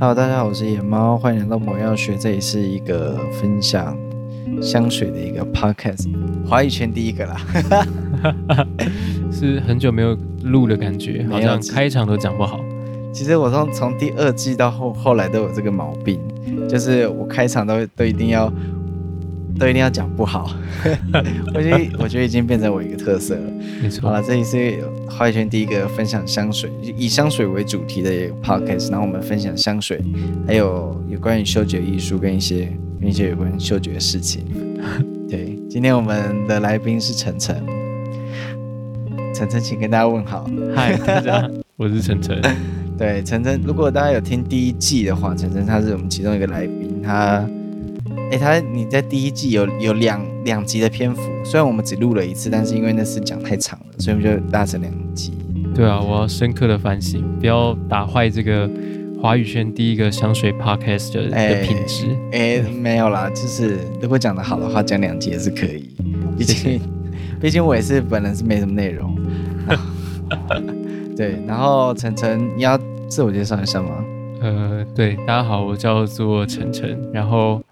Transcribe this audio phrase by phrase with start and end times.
[0.00, 2.14] Hello，大家好，我是野猫，欢迎来到魔药学。
[2.16, 3.98] 这里是一个分享
[4.62, 6.08] 香水的一个 podcast，
[6.46, 7.40] 华语圈第一个啦，
[9.32, 12.60] 是很久没有录的感觉，好像开场都讲不好。
[13.12, 16.20] 其实我从从第二季到后后来都有这个毛病，
[16.68, 18.52] 就是我开场都都一定要。
[19.58, 20.54] 都一定要讲不好，
[21.52, 23.52] 我觉得我觉得已经变成我一个特色了。
[23.82, 24.08] 没错。
[24.08, 24.78] 好了，这里是
[25.10, 28.10] 花语圈第一个分享香水，以香水为主题的
[28.42, 28.90] podcast。
[28.90, 30.00] 然后我们分享香水，
[30.46, 34.44] 还有有关于嗅觉艺术跟一些跟一些有关嗅觉的事情。
[35.28, 37.60] 对，今天我们的来宾是晨晨，
[39.34, 40.48] 晨晨，请跟大家问好。
[40.74, 42.40] 嗨，大家，我是晨晨。
[42.96, 47.44] 对，晨晨，如果大家有听第一季的话，晨晨他是我们其中一个来宾，他。
[48.30, 55.32] 哎，他你在第一季有有两两集的篇幅，虽然我们只录了一次，但是因为那次讲太长了，所以我们就搭成两集。
[55.74, 58.68] 对啊，我要深刻的反省，不要打坏这个
[59.22, 62.16] 华语圈第一个香水 podcast 的品质。
[62.32, 65.88] 哎，没有啦，就是如果讲得好的话，讲两集也是可以。
[66.36, 66.80] 毕竟，
[67.40, 69.16] 毕竟我也是本人是没什么内容。
[71.16, 74.04] 对，然后晨晨，你要自我介绍一下吗？
[74.40, 77.62] 呃，对，大家好，我叫做晨晨，然后。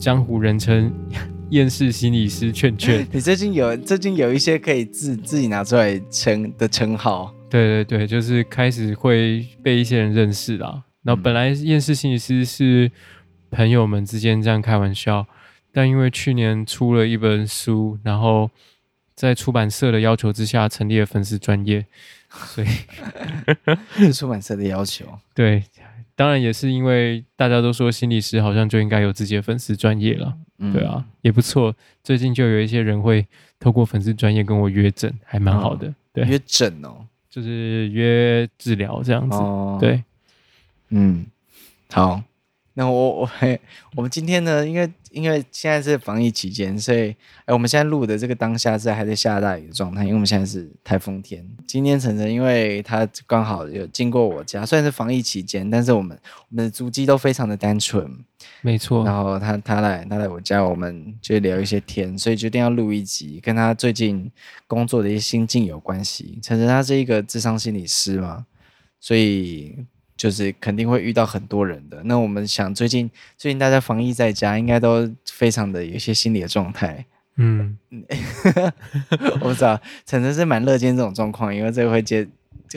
[0.00, 0.90] 江湖人称
[1.50, 7.34] 厌世心理师劝劝， 你最近有最近有一些可以自自己拿出来称的称号？
[7.50, 10.82] 对对对，就是开始会被一些人认识了。
[11.02, 12.90] 然后本来厌世心理师是
[13.50, 15.26] 朋友们之间这样开玩笑，
[15.72, 18.50] 但因为去年出了一本书，然后
[19.14, 21.84] 在出版社的要求之下成立了粉丝专业，
[22.30, 22.68] 所以
[23.98, 25.04] 是出版社的要求。
[25.34, 25.64] 对。
[26.20, 31.74] 当然也是因为大家都说心理师好像就应该有自己的粉丝专业了，嗯、对啊，也不错。
[32.04, 33.26] 最近就有一些人会
[33.58, 35.88] 透过粉丝专业跟我约诊，还蛮好的。
[35.88, 39.38] 哦、对，约诊哦，就是约治疗这样子。
[39.38, 40.04] 哦、对，
[40.90, 41.24] 嗯，
[41.90, 42.22] 好。
[42.74, 43.30] 那我我
[43.96, 51.44] 我们今天呢，因为因为现在是防疫期间，所以哎，我们现在录的这个当下是还在下大雨的状态，因为我们现在是台风天。
[51.66, 58.08] 今天晨晨因为他刚好有经过我家，虽然是防疫期间，但是我们我们的足迹都非常的单纯，
[58.62, 59.04] 没错。
[59.04, 64.30] 然后他他来他来我家，我们就聊一些天，所以决定要录一集，跟他最近
[64.66, 66.38] 工作的一些心境有关系。
[66.42, 68.46] 晨晨他是一个智商心理师嘛，
[69.00, 69.76] 所以。
[70.20, 72.02] 就是肯定会遇到很多人的。
[72.04, 77.06] 那我们想，最近最近大家防疫在家，应该都非常的有一些心理的状态。
[77.36, 77.78] 嗯，
[79.32, 82.28] 我不知道，晨晨是蛮乐见这种状况，因为这个会接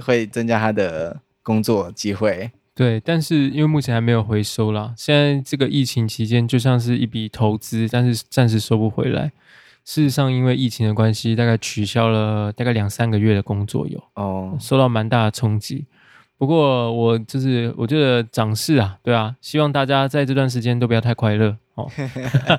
[0.02, 2.50] 会增加他的工作机会。
[2.74, 9.34] 对，但是因为目前还没有回收啦，现在这个疫情期间就像是一笔投资，但是暂时收不回来。
[9.84, 15.86] 事实上，因为疫情的关系，大概取消了大概两三个月的工作有哦，受到蛮大的冲击。
[16.44, 21.90] 不过我就是我觉得长势啊，对啊，希望大家在这段时间都不要太快乐哦。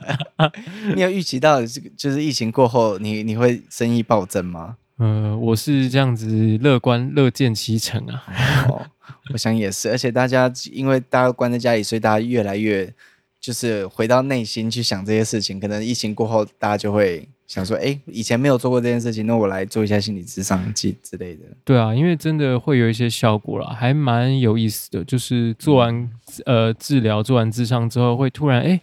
[0.96, 4.78] 你有预期到这个就是疫情过后你，你你会生意暴增吗？
[4.96, 8.24] 呃，我是这样子乐观乐见其成啊。
[8.72, 8.86] 哦，
[9.34, 12.90] 我想也是，而且大家因为大家关在家里，所以大家越来越
[13.38, 15.60] 就是回到内心去想这些事情。
[15.60, 17.28] 可能疫情过后，大家就会。
[17.46, 21.42] 想说，哎，以前没有做过这件事情，那我来做一下心理咨商之之类的。
[21.62, 25.04] 对啊，因为真的会有一些效果啦，还蛮有意思的。
[25.04, 26.10] 就是做完
[26.46, 28.80] 呃治疗，做完咨商之后，会突然哎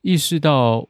[0.00, 0.88] 意识到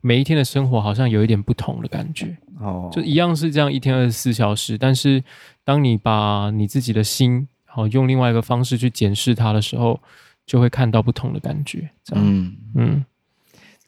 [0.00, 2.36] 每一天的生活好像有一点不同的感觉。
[2.60, 5.22] 哦，就一样是这样一天二十四小时，但是
[5.64, 10.00] 当你把你自己的心好用另外一个方式去检视它的时候，
[10.46, 11.90] 就会看到不同的感觉。
[12.04, 13.04] 这样，嗯嗯。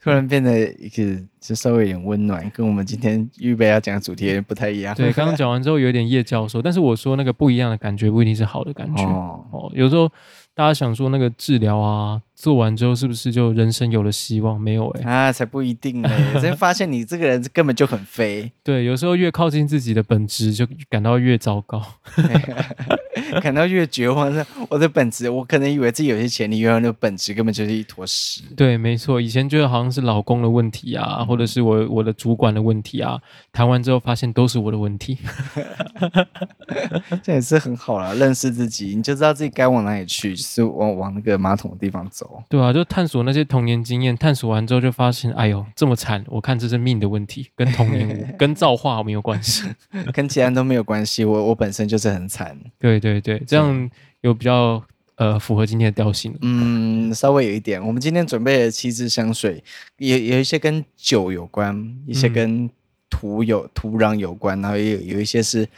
[0.05, 4.95] 突然变得一个就稍微有点温暖，跟我们今天预备要讲的主题不太一样。
[4.95, 9.73] 对，刚刚讲完之后有点叶教授，但是我说那个不一样的感觉不一定是好的感觉哦，哦。
[9.73, 10.07] 有时候
[10.53, 12.21] 大家想说那个治疗啊。
[12.35, 14.61] 做完之后是不是就人生有了希望？
[14.61, 16.41] 没有哎、欸，啊，才不一定呢、欸。
[16.41, 18.51] 真发现你这个人根本就很飞。
[18.63, 21.81] 对，有时候越靠近自己的本质，就感到越糟糕，
[23.41, 24.35] 感到越绝望。
[24.69, 28.43] 我的本质，我可能以为自己有些潜力，原来那本质根本就是一坨屎。
[28.57, 29.21] 对，没错。
[29.21, 33.19] 以前觉得好像是老公的问题啊，嗯、或者是我我的主管的问题啊，
[33.53, 35.19] 谈完之后发现都是我的问题。
[37.23, 42.24] 这也是很好啦，认识自己，你就知道自己该往哪里去，就是往往那个马桶的地方走。
[42.49, 46.25] 对啊，就探索那些童年经验，探索完之后就发现，哎呦，这么惨！
[46.29, 49.65] 我看这是命的问题，跟童年、 跟造化没有关系，
[50.13, 51.25] 跟其他人都没有关系。
[51.25, 52.59] 我我本身就是很惨。
[52.79, 53.91] 对对对，这样
[54.21, 54.83] 有比较
[55.17, 56.37] 呃符合今天的调性。
[56.43, 57.85] 嗯，稍微有一点。
[57.85, 59.63] 我们今天准备了七支香水，
[59.99, 62.69] 有有一些跟酒有关，一些跟
[63.11, 65.69] 土有土壤有关，然后也有有一些是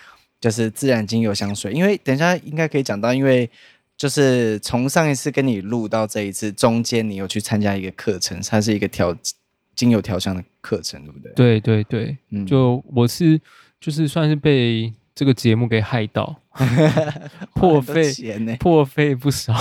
[0.40, 1.72] 就是自然精油香水。
[1.72, 3.49] 因为等一下应该可以讲到，因为。
[3.96, 9.16] 就是从上一次跟你录到这一次中间，你有去参加一个课程，它是一个调
[9.75, 11.32] 精油调香的课程，对不对？
[11.34, 13.40] 对对对，嗯，就我是
[13.81, 16.43] 就是算是被这个节目给害到，
[17.54, 18.12] 破费
[18.58, 19.54] 破费不少，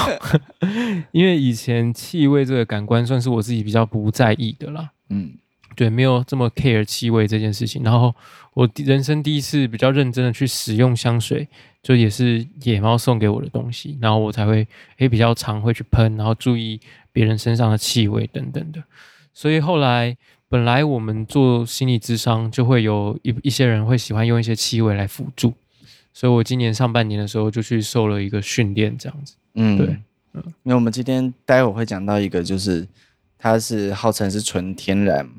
[1.14, 5.34] 因为以前气味这个感官算是我自己比较不在意的啦，嗯，
[5.78, 8.14] 对，没有这么 care 气味这件事情，然后
[8.54, 11.48] 我人生第一次比较认真的去使用香水。
[11.86, 14.68] 就也是野猫送给我的东西，然后我才会
[14.98, 16.80] 诶比较常会去喷，然后注意
[17.12, 18.84] 别人身上的气味等等的。
[19.36, 20.18] 所以后来
[20.50, 25.54] 本来我们做心理智商，就会有一一些人会喜欢用一些气味来辅助，
[26.12, 29.36] 所以我今年上半年的时候就去受了一个训练，这样子。
[29.54, 29.86] 嗯，对，
[30.34, 32.88] 嗯，因为我们今天待会会讲到一个，就是
[33.38, 35.30] 它是号称是纯天然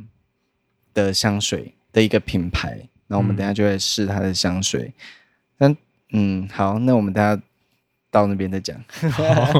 [0.94, 5.25] 的香水的一个品牌，那我们等下就会试它的香水，但。
[6.12, 7.42] 嗯，好，那我们大家
[8.10, 8.76] 到那边再讲。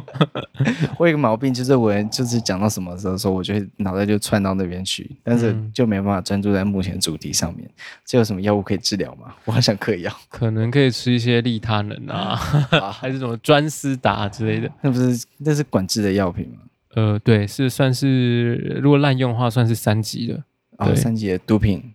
[0.99, 7.69] 我有个毛病，就是我就是讲到什么时候说，我就脑袋就窜到那边去，但是就没办法专注在目前主题上面。
[8.05, 9.35] 这有什么药物可以治疗吗？
[9.45, 12.37] 我好想嗑药，可能可以吃一些利他能啊，
[12.93, 14.71] 还是什么专司达之类的。
[14.81, 16.59] 那不是那是管制的药品吗？
[16.95, 20.43] 呃，对，是算是如果滥用的话，算是三级的，
[20.79, 21.93] 哦，三级的毒品。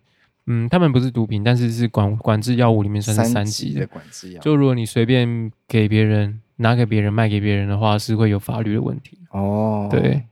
[0.51, 4.41] 嗯，他们不是毒品，但是是管管制药物里面算是三级的管制药。
[4.41, 9.17] 就如果你随便给别人拿给别人卖给别人的话，是会有法律的问题。
[9.29, 10.23] 哦，对，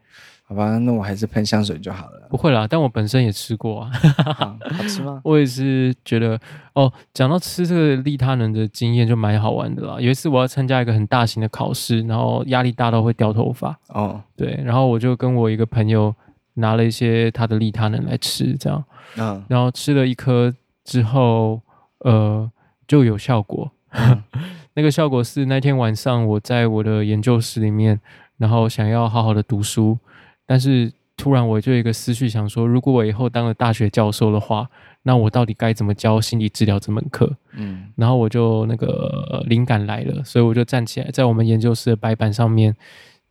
[0.43, 2.27] 好吧，那我还是喷香水就好了。
[2.29, 3.91] 不会啦，但我本身也吃过啊。
[4.35, 5.21] 好，好吃吗？
[5.23, 6.39] 我也是觉得
[6.73, 9.95] 哦，讲到吃这个利他人的经验就蛮好玩的啦。
[9.99, 13.79] 有一次我要参加一个很大型的考试，然后压力大到会掉头发。
[13.87, 16.13] 哦，对，然后我就跟我一个朋友
[16.55, 18.83] 拿了一些他的利他能来吃，这样。
[19.17, 20.53] 嗯，然后吃了一颗
[20.83, 21.61] 之后，
[21.99, 22.49] 呃，
[22.87, 23.71] 就有效果。
[23.91, 24.23] 嗯、
[24.75, 27.99] 那个效果是那天晚上我在我的研究室里面，
[28.37, 29.97] 然后想要好好的读书，
[30.45, 34.69] 但是突然我就有一个思绪想说，如果我以后当了大学教授的话，
[35.03, 37.35] 那我到底该怎么教心理治疗这门课？
[37.53, 42.75] 嗯，然后我就那个灵感来了，所以我就站起来，在我们研究室的白板上面，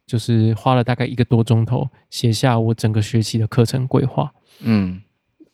[0.07, 4.33] 就是花了大概一个多钟头，写下我整个学期的课程规划。
[4.61, 5.01] 嗯。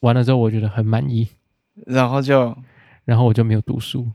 [0.00, 1.29] 完了之后，我觉得很满意，
[1.87, 2.56] 然后就，
[3.05, 4.11] 然后我就没有读书。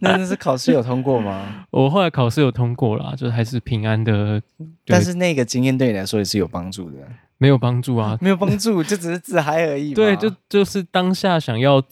[0.00, 1.66] 那 那是考试有通过吗？
[1.70, 4.40] 我后来考试有通过啦，就是还是平安的。
[4.86, 6.98] 但是那个经验对你来说也是有帮助的。
[7.38, 9.92] 没有帮助啊， 没有帮助，就只是自嗨而已。
[9.92, 11.82] 对，就就是当下想要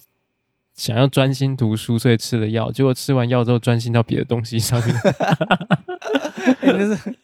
[0.82, 4.92] 想要专心读书，所以吃了药，结果吃完药之后专心到别的东西上面。
[6.60, 7.16] 欸、 就是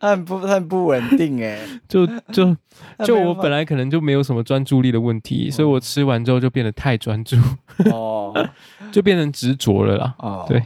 [0.00, 1.56] 他很不他很不稳定哎，
[1.86, 2.56] 就就
[3.04, 7.36] 就我本来可能就没有什么专注力的问题，所以我吃完之后就变得太专注
[7.92, 8.34] 哦，
[8.90, 10.16] 就变成执着了啦。
[10.18, 10.60] 哦，对，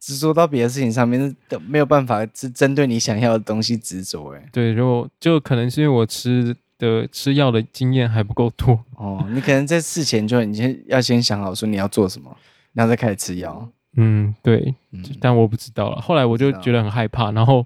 [0.00, 4.44] 执着到别的事情上面都没有办法是针对你想要的东西执着哎。
[4.52, 12.36] 对，如果就可能是因为我吃的吃药的经验还不够多哦，你可能在事前就你先要先想好说你要做什么，
[12.72, 13.68] 然后再开始吃药。
[13.96, 14.74] 嗯，对，
[15.20, 16.00] 但我不知道了。
[16.00, 17.64] 后来我就觉得很害怕，然后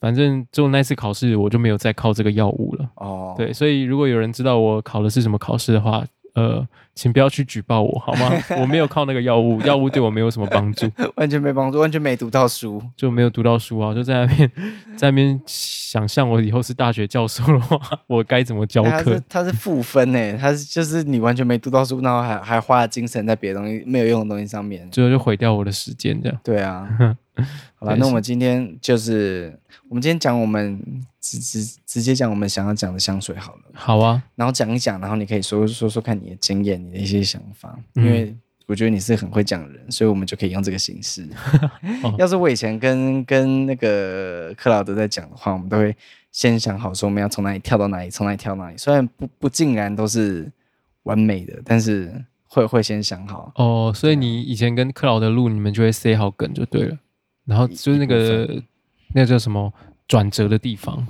[0.00, 2.90] 反正就那次考试，我就没有再靠这个药物了。
[2.96, 8.30] 哦，对，所以如果有人知道我考的是什么考试的话，呃，请不要去举报我好吗？
[8.60, 14.52] 我没有靠那个药物，药物对我没有什么帮助， 完全没帮助，完全没读到书，就没有读到书啊，就在那边
[14.96, 19.20] 在那边想象我以后是大学教授的话，我该怎么教课？
[19.28, 26.38] 他是负分诶，他是就是你完全没读到书，然后还还花了精神在别的东西没有用的东西上面，最后就毁掉我的时间这样。
[26.44, 26.88] 对啊。
[27.76, 29.56] 好了，那我们今天就是
[29.88, 30.80] 我们今天讲我们
[31.28, 33.62] 直直直接讲我们想要讲的香水好了。
[33.74, 38.34] 好啊，然后讲一讲，然后你可以说说说看你的经验，你的一些想法，因为
[38.66, 41.28] 我觉得你是很会讲的人，所以我们就可以用这个形式。
[42.02, 45.94] 哦、 要是我以前跟跟那个克劳德在讲的话，我们都会
[46.32, 48.76] 先想好说我们要从哪里跳到哪里，从哪里跳到哪里。
[48.76, 50.50] 虽然不不尽然都是
[51.04, 53.50] 完美的，但是会会先想好。
[53.56, 56.98] 哦，所以你以前跟克劳德录，你们就会塞好梗就对了。
[57.46, 58.62] 然后就是那个
[59.14, 59.72] 那个叫什么
[60.06, 61.06] 转折的地方，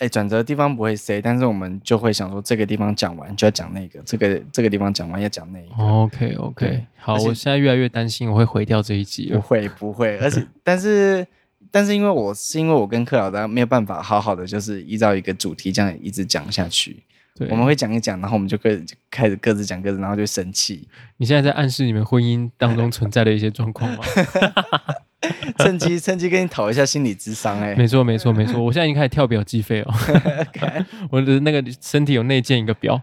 [0.00, 5.84] 哎，转折的地方不会 say，但是我们就会想说这个地方讲完就要讲那个，这个这个地方讲完要讲那个。
[5.84, 9.30] OK OK，好，我现在越来越担心我会毁掉这一集。
[9.30, 11.26] 不会不会，而且 但是
[11.70, 17.02] 但是因为我是因为我跟克老大没有办法好好的就是依照一个主题这样一直讲下去，
[17.34, 20.88] 对，我们会讲一讲，然后我们就各就开始各自讲各自，然后就生气。
[21.18, 23.98] 你现在在暗示你们婚姻当中存在的一些状况吗？
[25.58, 29.92] 趁机趁机跟你讨一下心理智商哎，没错没错没错，我现在已经开始跳表计费哦，
[31.10, 33.00] 我的那个身体有内建一个表。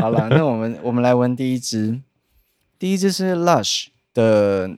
[0.00, 2.00] 好了，那我们我们来闻第一支，
[2.78, 4.70] 第一支是 Lush 的，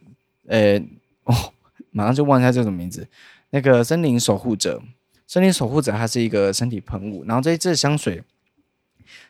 [0.46, 0.88] 呃、欸，
[1.24, 1.52] 哦，
[1.90, 3.06] 马上就忘记它叫什么名字。
[3.50, 4.82] 那个森林守护者，
[5.26, 7.24] 森林守护者，它是一个身体喷雾。
[7.24, 8.22] 然后这一支香水，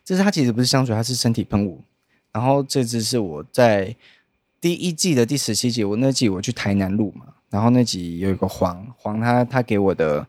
[0.04, 1.82] 这是它其实不是香水，它是身体喷雾。
[2.32, 3.94] 然后这支是我在
[4.60, 10.26] 第一季的第十七集，我那季我去台南录嘛，然后那集有一个黄黄他他给我的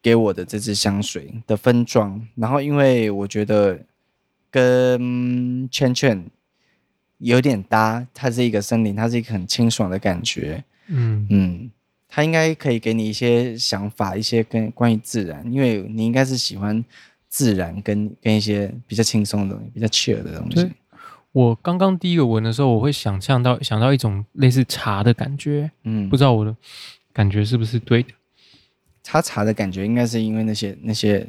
[0.00, 3.80] 给我的这支香水的分装，然后因为我觉得
[4.50, 6.24] 跟圈圈
[7.18, 11.70] 有点搭，它是一个森林，它是一个很清爽的感觉，嗯嗯，
[12.08, 16.82] 它应该可以给你一些想法，一些跟关于自然，因为你应该是喜欢
[17.28, 20.70] 自然跟跟一些比较轻松的东西，比较 chill 的东西。
[21.32, 26.56] 我刚刚第一个闻的时候，我会想象到想到一种类似茶的感觉，嗯，不知道我的
[27.12, 28.10] 感觉是不是对的？
[29.02, 31.26] 茶茶的感觉应该是因为那些那些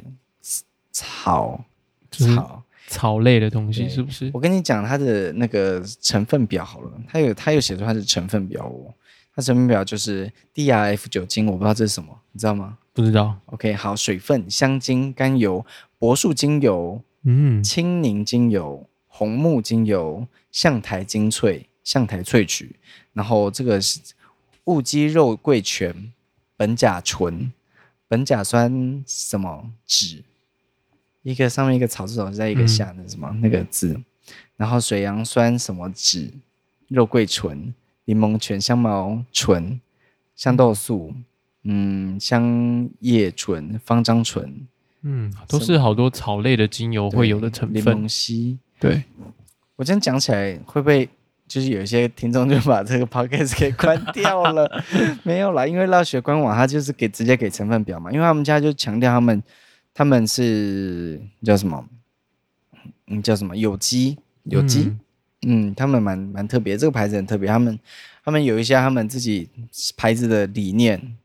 [0.90, 1.64] 草
[2.10, 4.30] 草草类的东西，是不是？
[4.34, 8.92] 我跟你讲它的那个成分表好了，它有它有写出它的成分表哦，
[9.34, 12.78] 它成分表就是 DRF 酒精，我不知道这是什么，你知道吗？
[12.92, 13.36] 不知道。
[13.46, 15.64] OK，好，水分、香精、甘油、
[15.98, 18.86] 柏树精油、嗯，青柠精油。
[19.20, 22.74] 红木精油、橡苔精粹、橡苔萃取，
[23.12, 24.00] 然后这个是
[24.64, 26.10] 雾鸡肉桂醛、
[26.56, 27.52] 苯甲醇、
[28.08, 30.22] 苯甲酸什么酯，
[31.22, 34.00] 一个上面一个草字头，在一个下的什么、嗯、那个字，
[34.56, 36.32] 然后水杨酸什么酯、
[36.88, 37.74] 肉桂醇、
[38.06, 39.78] 柠檬醛、香茅醇、
[40.34, 41.12] 香豆素、
[41.64, 44.66] 嗯，香叶醇、芳樟醇，
[45.02, 48.56] 嗯，都是好多草类的精油会有的成分，柠檬烯。
[48.80, 49.04] 对，
[49.76, 51.08] 我这样讲起来会不会
[51.46, 54.82] 就是有一些听众就把这个 podcast 给关掉了？
[55.22, 59.42] 没有啦，因为辣雪官网它就是给直接给成分表嘛，因为他们家就强调他们
[59.92, 61.84] 他们是叫什么？
[63.08, 63.56] 嗯，叫什么？
[63.56, 64.92] 有机有机，
[65.42, 67.78] 嗯，嗯，他们蛮蛮特别，这个牌子很特别，他们
[68.24, 69.50] 他们有一些他们自己
[69.96, 71.16] 牌子的理念，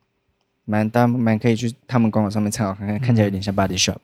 [0.65, 3.97] 蛮大蛮可以去他们官网上面参考看看，看起来有点像 Body Shop。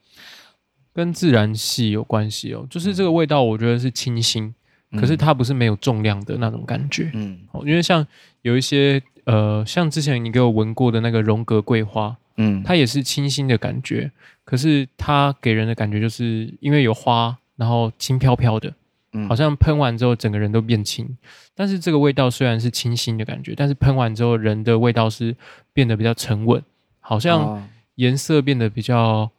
[0.94, 4.54] 跟自然系有关系哦，就是这个味道，我觉得是清新，
[4.92, 7.10] 嗯、可是它不是没有重量的那种感觉。
[7.14, 8.06] 嗯，因为像
[8.42, 14.12] 有一些呃，像之前你给我闻过的那个荣格桂花，嗯，它也是清新的感觉，
[14.44, 18.74] 可是它给人的感觉就是因为有花，然后轻飘飘的，
[19.14, 21.08] 嗯，好像喷完之后整个人都变轻。
[21.56, 25.34] 但是这个味道虽然是清新的感觉，但是喷完之后人的味道是
[25.72, 26.62] 变得比较沉稳，
[27.00, 29.32] 好像颜色变得比较。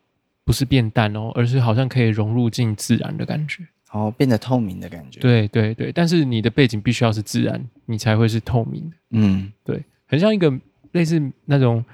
[0.44, 5.20] 不是变淡哦，而是好像可以融入进自然的感觉，哦，变得透明的感觉。
[5.20, 8.96] 对对对，但是你的背景必须要是自然，你才会是透明的。
[9.10, 10.52] 嗯，对，很像一个
[10.92, 11.84] 类似那种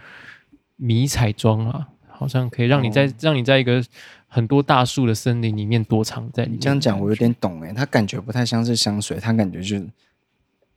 [0.77, 3.85] 迷彩装啊，好像可以让你在、哦、让你在一个
[4.27, 6.59] 很多大树的森林里面躲藏在里面。
[6.59, 9.87] 你这样讲我有点懂诶，它感觉不太像是香水，它感觉就是。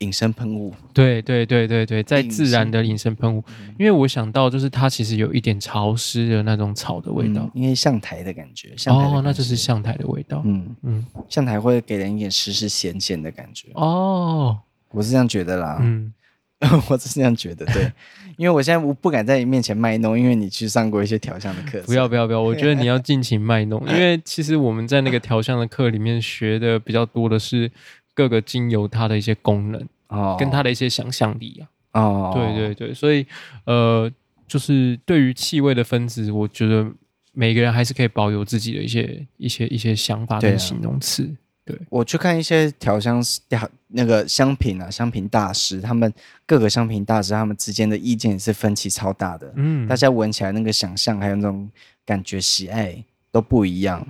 [0.01, 3.43] 隐身喷雾，对对对对对，在自然的隐身喷雾，
[3.79, 14.57] 因为我想到就是它其实有一点潮湿的那种草的味道，因为象苔的感觉，哦，那就是象苔的味道，嗯嗯，象苔会给人一点湿湿咸咸的感觉，哦，
[14.89, 16.11] 我是这样觉得啦，嗯，
[16.89, 17.91] 我是这样觉得，对，
[18.37, 27.71] 因为我现在我不敢在你面前卖弄，因为你去上过一些调香的课，不要不要不要，我觉得你要尽情卖弄，因为其实我们在那个调香的课里面学的比较多的是。
[28.13, 33.25] 各个精油它的一些功能哦，跟它的一些想象力啊，哦，对对对，所以
[33.65, 34.11] 呃，
[34.47, 36.89] 就是对于气味的分子，我觉得
[37.33, 41.29] 每个人还是可以保有自己的一些一些一些想法跟形容词。
[41.63, 46.11] 对，啊、我去看一些调香调那个香品啊，香品大师，他们
[46.45, 51.69] 各个香品大师他们之间的意见也是分歧超大的，嗯，大家闻起来那个想象还有那种
[52.05, 53.01] 感觉喜爱
[53.31, 54.05] 都不一样。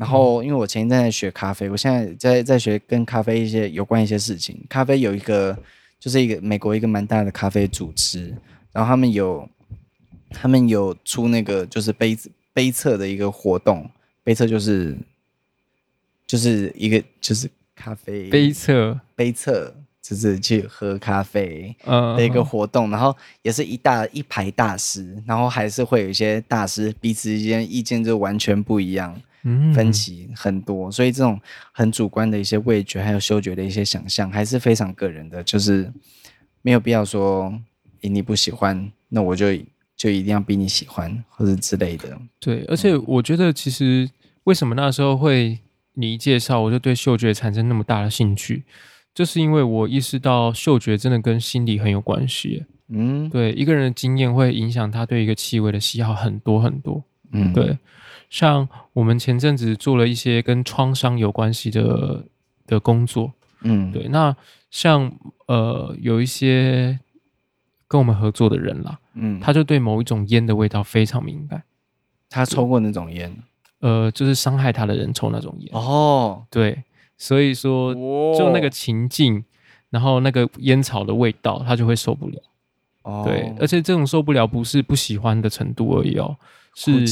[0.00, 4.58] 然后，因为我前一阵在学咖啡，我现在在在学跟咖啡一些有关一些事情。
[4.66, 5.54] 咖啡有一个，
[5.98, 8.34] 就是一个美国一个蛮大的咖啡组织，
[8.72, 9.46] 然后他们有
[10.30, 13.90] 他们有出那个就是杯子杯测的一个活动，
[14.24, 14.96] 杯测就是
[16.26, 22.88] 就是一个就是咖啡杯测杯测，就是去喝咖啡的一个活动。
[22.88, 29.20] Uh 然后也是一大一排大师，然后还是会有一些大师彼此之间意见就完全不一样。
[29.74, 31.40] 分歧很多，所以这种
[31.72, 35.90] 很主观的一些味觉，还有嗅觉的一些想象，还是非常个人的，就是
[36.62, 37.52] 没有必要说，
[38.00, 39.46] 你不喜欢，那我就
[39.96, 42.20] 就一定要逼你喜欢，或者之类的。
[42.38, 44.08] 对，而且我觉得，其实
[44.44, 45.58] 为什么那时候会
[45.94, 48.64] 你一介绍，我就对嗅觉产生那么大的兴趣，
[49.14, 52.64] 就是因为我意识到嗅觉真的跟心理很有关系。
[52.88, 57.02] 嗯，对，一个人的经验会影响他对一个气味的喜好很多很多。
[57.32, 57.78] 嗯，对。
[58.30, 62.24] 像我们前阵子做了一些跟创伤有关系的
[62.66, 63.32] 的工作，
[63.62, 64.08] 嗯，对。
[64.08, 64.34] 那
[64.70, 65.12] 像
[65.46, 66.98] 呃有一些
[67.88, 71.62] 跟我们合作的人啦，嗯，他就对某一种烟的味道非常敏感。
[72.30, 73.36] 他抽过那种烟，
[73.80, 75.68] 呃，就是伤害他的人抽那种烟。
[75.72, 76.84] 哦，对，
[77.18, 79.44] 所以说就那个情境，
[79.90, 82.40] 然后那个烟草的味道，他就会受不了。
[83.02, 86.36] 哦，对，而且这种受不了不是不喜欢的程度而已哦，
[86.76, 87.04] 是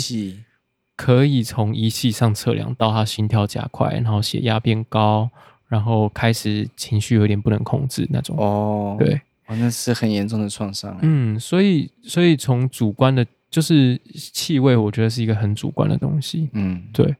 [0.98, 5.30] 可以从仪器上测量到他心跳加快，然后血压变高，
[5.68, 8.36] 然后开始情绪有点不能控制那种。
[8.36, 9.14] 哦，对，
[9.46, 10.98] 哦，那是很严重的创伤。
[11.02, 16.50] 嗯，所以所以从主观的，就是气味，我觉得是一个很主观的东西。
[16.52, 17.14] 嗯，对。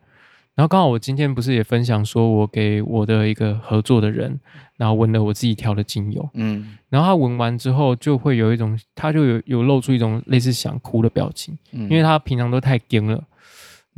[0.56, 4.40] 然后刚好我今天不是也分享说，我给我的一个合作的人，
[4.76, 13.22] 然后闻了我自己调的精油，嗯，然后他闻完之后就会有一种，他就有有露出一种类似想哭的表情，嗯，因为他平常都太惊了，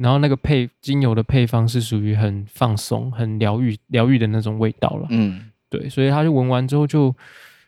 [0.00, 7.14] 然后那个配精油的配方是属于很放松、很疗愈、疗愈的那种味道了，嗯，对，所以他就闻完之后就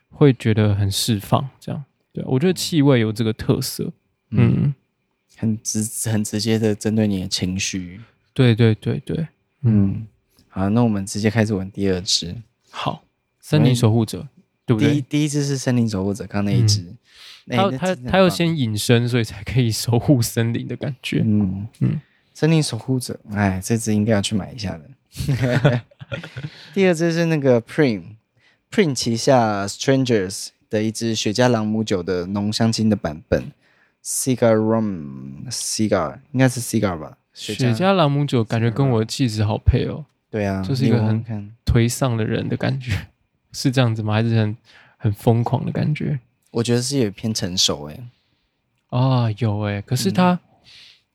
[0.09, 3.91] 会觉得很释放，这样，对，我觉得气味有这个特色，
[4.31, 4.75] 嗯，嗯
[5.37, 8.01] 很直很直接的针对你的情绪。
[8.33, 9.27] 对对对对，
[9.61, 10.07] 嗯，
[10.47, 12.35] 好，那我们直接开始闻第二支。
[12.71, 13.03] 好，
[13.39, 14.27] 森林守护者，
[14.65, 14.91] 对不对？
[14.91, 16.83] 第一第一支是森林守护者，刚那一支，
[17.47, 21.21] 他他他要先隐身，所以才可以守护森林的感觉。
[21.23, 22.01] 嗯嗯，
[22.33, 24.89] 森林守护者，哎，这支应该要去买一下的。
[26.73, 33.51] 第二支是那个 Prin，Prin 旗下 Strangers 的一支雪茄朗姆酒的浓香精的版本
[34.03, 37.17] ，Cigar Rum，Cigar 应该是 Cigar 吧。
[37.33, 40.05] 雪茄朗姆酒感觉跟我的气质好配哦。
[40.29, 41.23] 对啊，就是一个很
[41.65, 43.07] 颓丧的人的感觉，
[43.53, 44.13] 是这样子吗？
[44.13, 44.57] 还是很
[44.97, 46.19] 很疯狂的感觉？
[46.51, 47.99] 我觉得是有偏成熟哎。
[48.89, 50.39] 啊，有哎，可是它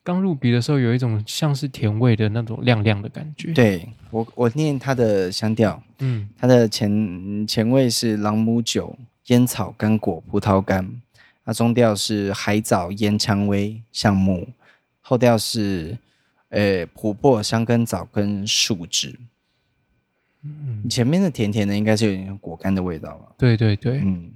[0.08, 3.52] 刚入鼻的时候有一种像是甜味的那种亮亮的感觉。
[3.52, 10.90] 对我，我念它的香调，嗯，它的前前味是朗姆酒、烟草、干果、葡萄干，
[11.44, 14.48] 它中调是海藻、烟、蔷薇、橡木，
[15.02, 15.98] 后调是。
[16.50, 19.14] 诶，琥珀、香根藻跟树脂。
[20.42, 23.26] 嗯，前面的甜甜的应该是有点果干的味道吧？
[23.36, 24.32] 对对对，嗯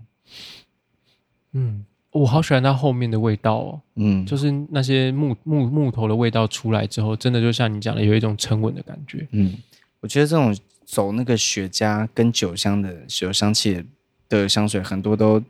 [1.53, 3.81] 嗯，我好喜欢它后面的味道哦。
[3.97, 9.27] 嗯，就是那些木木木头的味道出来之后，真的就像你讲的，有一种沉稳的感觉。
[9.33, 9.57] 嗯，
[10.01, 13.85] 我觉得这种走那个雪茄跟酒香的酒香气
[14.29, 15.43] 的香水，很多都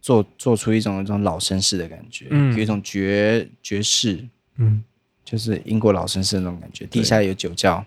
[0.00, 4.82] 做做出一种一种老绅士的感觉，嗯，有一种爵爵士，嗯。
[5.24, 7.82] 就是英国老绅士那种感觉，地下有酒窖，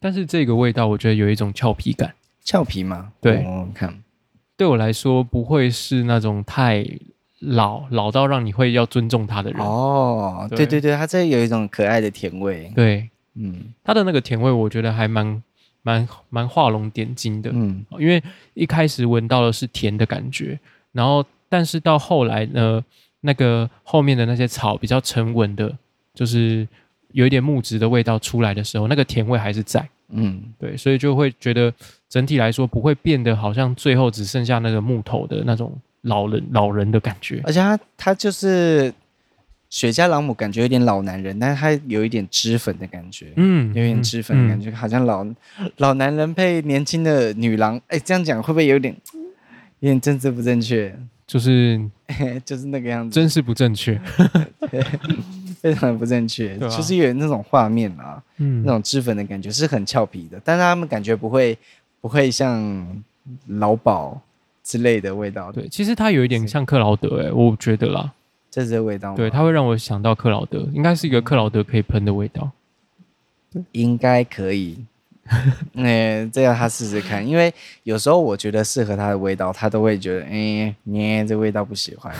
[0.00, 3.12] 但是这个味道我觉得有一种俏皮感，俏皮吗？
[3.20, 4.02] 对，我看
[4.56, 6.84] 对我来说不会是那种太
[7.40, 9.60] 老老到让你会要尊重他的人。
[9.60, 10.46] 哦。
[10.50, 10.66] 对。
[10.66, 15.42] 对对，他这有一种可爱的甜味，对，嗯，他的那个甜味我觉得还蛮
[15.82, 18.22] 蛮蛮画龙点睛的，嗯，因为
[18.54, 20.58] 一开始闻到的是甜的感觉，
[20.92, 22.84] 然后但是到后来呢，
[23.20, 25.76] 那个后面的那些草比较沉稳的。
[26.14, 26.66] 就是
[27.12, 31.72] 有一点木质的味道出来的时候，那个甜味还是在，嗯，对，所以就会觉得
[32.08, 35.72] 整体来说不会变得好像最后只剩下那个木头的那种
[36.02, 38.92] 老人老人的感觉，而且他他就是
[39.70, 45.26] 雪茄朗姆，感觉有点老男人，但是他有一点脂粉的感觉，嗯，有点脂粉的感觉，嗯、好像老
[45.78, 48.94] 老男人配年轻的女郎，哎、欸，这样讲会不会有点
[49.80, 50.94] 有点政治不正确？
[51.26, 51.78] 就是
[52.44, 54.00] 就是那个样子，真是不正确。
[55.60, 61.58] 非常的不正确，啊、就是有那种画面啊，嗯，那种脂粉的感觉是很俏皮的，但是他们感觉不会
[62.00, 63.02] 不会像
[63.46, 64.18] 劳保
[64.68, 65.50] 之类的味道。
[65.50, 68.12] 对，其实它有一点像克劳德、欸，哎，我觉得啦，
[68.50, 69.16] 这是味道？
[69.16, 72.50] 对，它会让我想到克劳德，应该是一个克劳德可以喷的味道，
[73.72, 74.84] 应该可以。
[75.74, 77.52] 嗯，这要他试试看，因为
[77.82, 82.14] 有时候我觉得适合他的味道，他都会觉得，哎、欸，你这味道不喜欢。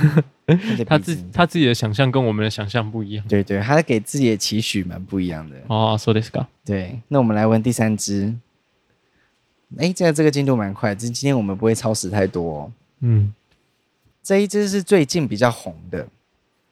[0.87, 3.25] 他自他自己的想象跟我们的想象不一样。
[3.27, 5.57] 对对，他给自己的期许蛮不一样的。
[5.69, 6.47] 哦，说的是个。
[6.65, 8.35] 对，那我们来闻第三支。
[9.76, 12.72] 哎，现在这个进度蛮快，今今天我们不会超时太多、哦。
[13.00, 13.33] 嗯，
[14.22, 16.09] 这一支是最近比较红的。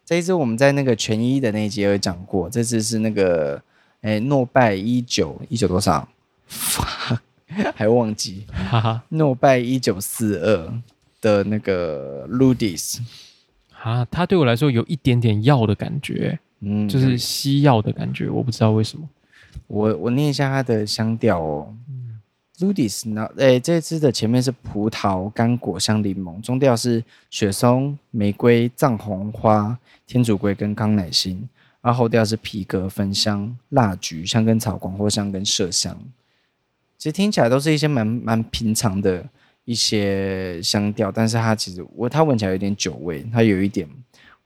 [0.05, 3.61] 这一支我们在那个全一的那一集有讲过，这支是那个，
[4.01, 6.09] 哎，诺拜一九一九多少？
[7.75, 10.73] 还忘记，哈哈，诺拜一九四二
[11.21, 12.99] 的那个 Ludis
[13.83, 19.09] 啊，它对我来说有一点点药的感觉，嗯，就是西药的感觉，我不知道为什么。
[19.69, 21.86] 我我念一下它的香调哦、嗯、
[22.59, 31.49] ，Ludis 那诶，这支的前面是葡萄、干果、香柠檬，中调是雪松、玫瑰、藏红花、天竺葵跟康乃馨，
[31.81, 35.99] 然后后调是皮革、焚香、蜡菊、香根草、广藿香跟麝香。
[36.99, 39.25] 其实听起来都是一些蛮蛮平常的
[39.65, 43.89] 一些香调，但是它其实我它闻起来有点酒味，它有一点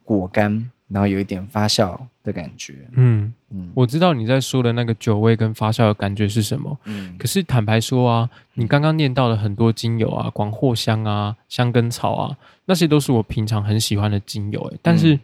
[0.02, 2.74] 果干，然后有一点发酵的感觉。
[2.92, 6.78] 嗯嗯，我知道你在说的那个酒味跟发酵的感觉是什么。
[6.84, 14.60] 嗯，可是坦白说啊，你刚刚念到的很多精油啊，广藿香啊、香根草啊，那些都是我平常很喜欢的精油。
[14.74, 15.18] 哎，但是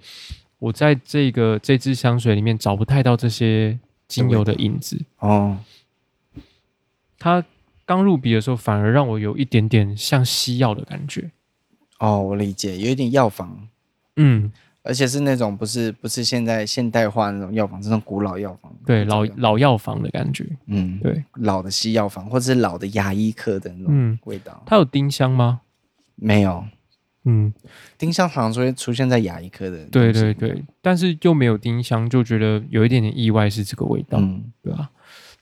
[0.59, 5.05] 我在这个这支香水里面找不太到这些精油的影子。
[5.19, 5.59] 哦，
[7.19, 7.45] 它。
[7.89, 11.31] 刚入鼻的时候，反而让我有一点点像西药的感觉。
[12.01, 13.69] 哦，我理解，有一点药房，
[14.17, 14.51] 嗯，
[14.87, 24.63] 而且是那种不是不是现在现代化那种药房，这种古老药房，对，老老药房的感觉，嗯，对，老的西药房或者是老的牙医科的那种味道。
[24.65, 25.61] 它有丁香吗？
[26.15, 26.65] 没有，
[27.25, 27.53] 嗯，
[27.99, 34.91] 丁香常常会出现在牙医科的，对对对，但是就没有丁香，就觉得有一点点意外，是这个味道，嗯，对吧？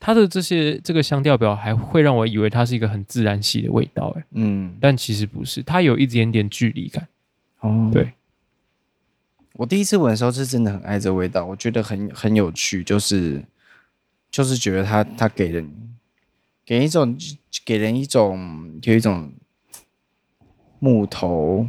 [0.01, 7.07] 它的这些这个香调表还会让我以为它是一个很自然系的味道，哎，嗯，但其实不是，它有一点点距离感。
[7.61, 8.13] 哦，对，
[9.55, 13.43] 我第一次闻的时候是真的很爱这味道，我觉得很很有趣，就是
[14.31, 15.69] 就是觉得它它给人
[16.65, 17.17] 给一种
[17.65, 19.33] 给人一种有一种
[20.79, 21.69] 木头，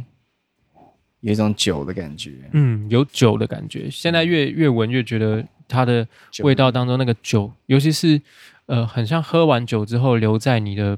[1.20, 3.90] 有一种酒的感觉，嗯，有酒的感觉。
[3.90, 5.44] 现在越越闻越觉得。
[5.68, 6.06] 它的
[6.44, 8.22] 味道当中那个酒，尤其是
[8.66, 10.96] 呃，很像喝完酒之后留在你的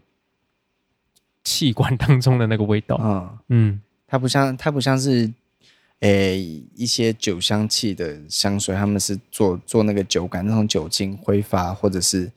[1.43, 3.01] 气管当中的那个味道。
[3.03, 5.33] 嗯嗯，它不像它不像是
[6.01, 12.31] 诶、欸、一些酒香气的香水，他们是做做那个酒感那种酒精挥发或者是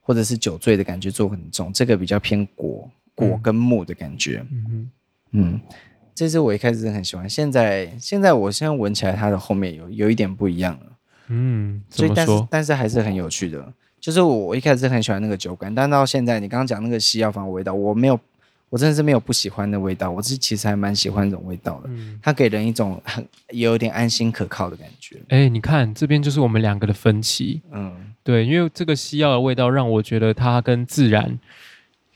[0.00, 4.44] 或者是酒醉的感觉做很重，这个比较偏果果跟木的感觉。
[4.50, 4.90] 嗯嗯
[5.32, 5.60] 嗯，
[6.14, 10.86] 这支我一开始很喜欢，现在现在我现在闻起来它的后面有有一点不一样了。
[11.28, 18.18] 嗯，所以但是但是还是很有趣的，就是我一开始很喜欢那个酒感，但到现在你刚刚讲那个西药房的味道，我没有，
[18.76, 25.16] 我真的是没有不喜欢的味道，我是其实还蛮喜欢这种味道的，嗯，它给人一种很有点安心可靠的感觉。
[25.28, 27.90] 哎、欸，你看这边就是我们两个的分歧，嗯，
[28.22, 31.38] 对，因为这个西药的味道让我觉得它跟自然，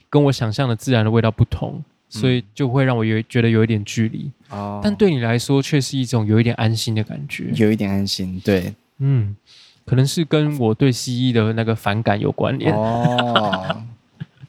[0.07, 4.29] 跟我想象的自然的味道不同，所以就会让我有觉得有一点距离。
[4.51, 8.71] 哦，但对你来说却是一种有一点安心的感觉，有一点安心，对。
[8.99, 9.35] 嗯，
[9.83, 13.81] 可能是跟我对西医的那个反感有关联哦。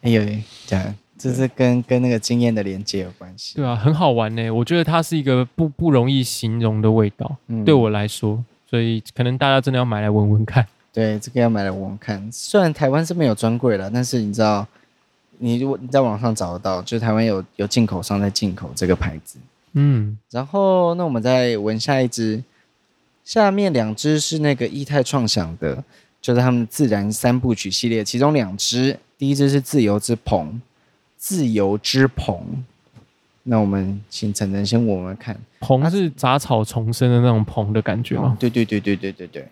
[0.02, 0.22] 哎呦，
[0.66, 3.56] 这样这是跟跟那个经验的连接有关系。
[3.56, 4.50] 对啊，很好玩呢。
[4.50, 10.66] 我觉得它是一个不不容易形容的味道，嗯，对我来说，所以可能大家真的要买来闻闻看。
[10.92, 12.26] 对，这个要买来闻闻看。
[12.32, 14.66] 虽然台湾是没有专柜了，但是你知道，
[15.38, 19.38] 你如果你在网上找得到，就是台湾有有进口商在进口这个牌子。
[19.72, 22.42] 嗯，然后那我们再闻下一支。
[23.24, 25.84] 下面两支是那个液态创想的，
[26.20, 30.60] 就是他们自然三部曲系列，其中两支，第一支是自由之棚，
[31.22, 32.64] 自由之棚。
[33.44, 38.34] 那我们请晨晨先闻闻看，棚是杂草丛生的那种棚的感觉吗？
[38.34, 39.48] 哦，对对对对对对对。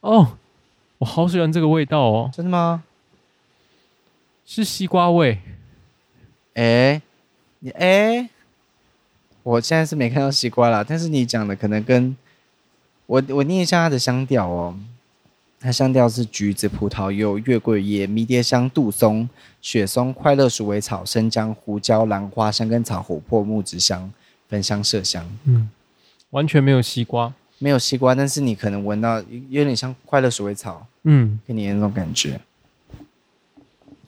[0.00, 0.36] 哦，
[0.98, 2.30] 我好喜欢这个味道哦！
[2.30, 2.84] 真的吗？
[4.44, 5.38] 是西瓜味。
[6.52, 7.00] 哎，
[7.60, 8.28] 你哎，
[9.42, 12.14] 我现在是没看到西瓜啦，但是你讲的可能跟。
[13.06, 14.78] 我我念一下它的香调哦，
[15.60, 19.28] 它香调是橘子、葡萄柚、月桂叶、迷迭香、杜松、
[19.60, 24.12] 雪松、快乐鼠尾草、生姜、胡椒、兰花、香根草、琥珀、木质香、
[24.48, 25.28] 焚香、麝香。
[25.44, 25.68] 嗯，
[26.30, 32.40] 完全没有西瓜，没有西瓜，但是你可能闻到有点像快乐鼠尾草，嗯，给你的那种感觉。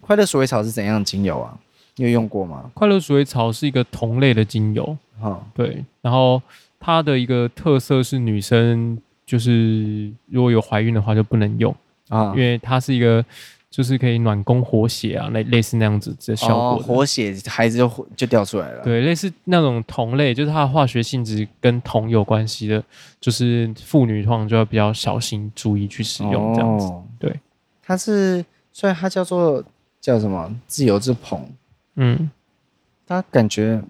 [0.00, 1.58] 快乐鼠尾草是怎样的精油啊？
[1.96, 2.70] 你有用过吗？
[2.74, 6.40] 快乐鼠尾草是一个同类的精油，哈、哦，对，然后。
[6.82, 8.96] 它的一个特色是女生
[9.30, 11.72] 就是如果有怀孕的话就不能用
[12.08, 13.24] 啊，因为它是一个
[13.70, 18.82] 就是可以暖宫活血啊，类类似那样子的效果的，哦，活血孩子就就掉出来了。
[18.82, 22.82] 对，类似那种酮类，就是它的化学性质跟酮有关系的，
[23.20, 26.86] 就是妇女通常就要比较小心注意去使用这样子。
[26.86, 27.32] 哦，对，
[27.84, 29.62] 它是所以它叫做
[30.00, 31.48] 叫什么自由之棚，
[31.94, 32.28] 嗯，
[33.06, 33.80] 它感觉。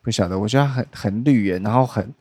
[0.00, 2.14] 不晓得，我觉得很很绿耶，然后很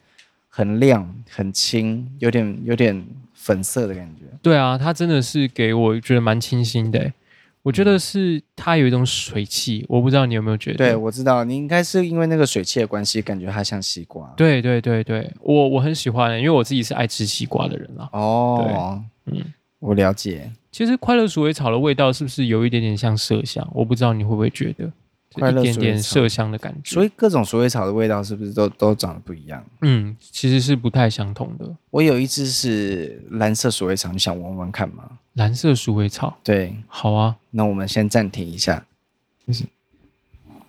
[0.58, 4.24] 很亮，很轻，有点有点粉色的感觉。
[4.42, 7.14] 对啊，它真的是给我觉得蛮清新的。
[7.62, 10.78] 我觉得是它有一种水汽，我不知道你有没有觉得？
[10.78, 14.34] 对，我知道你应该是因为那个水汽的关系，感觉它像西瓜。
[14.36, 18.10] 对对对对，我我很喜欢，因为我自己是爱吃西瓜的人啦。
[18.14, 19.40] 哦，嗯，
[19.78, 20.50] 我了解。
[20.72, 23.70] 其实快乐鼠尾草的味道是不是有一点点像麝香？
[23.76, 24.92] 我不知道你会不会觉得。
[25.38, 29.64] 一点点麝香的感觉，所以各种鼠尾草的味道是不是都都长得不一样？
[29.82, 31.76] 嗯，其实是不太相同的。
[31.92, 35.20] 我有一只是蓝色鼠尾草，你想闻闻看吗？
[35.34, 37.36] 蓝色鼠尾草，对，好啊。
[37.52, 38.86] 那我们先暂停一下。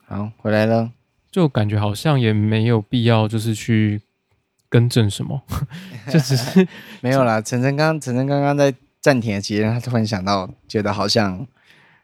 [0.07, 0.91] 好，回来了，
[1.31, 4.01] 就感觉好像也没有必要，就是去
[4.69, 5.43] 更正什么，
[6.11, 6.67] 就只是
[7.01, 7.41] 没有啦。
[7.41, 11.47] 晨晨刚晨晨刚刚在暂停的期间，他突然想到，觉得好像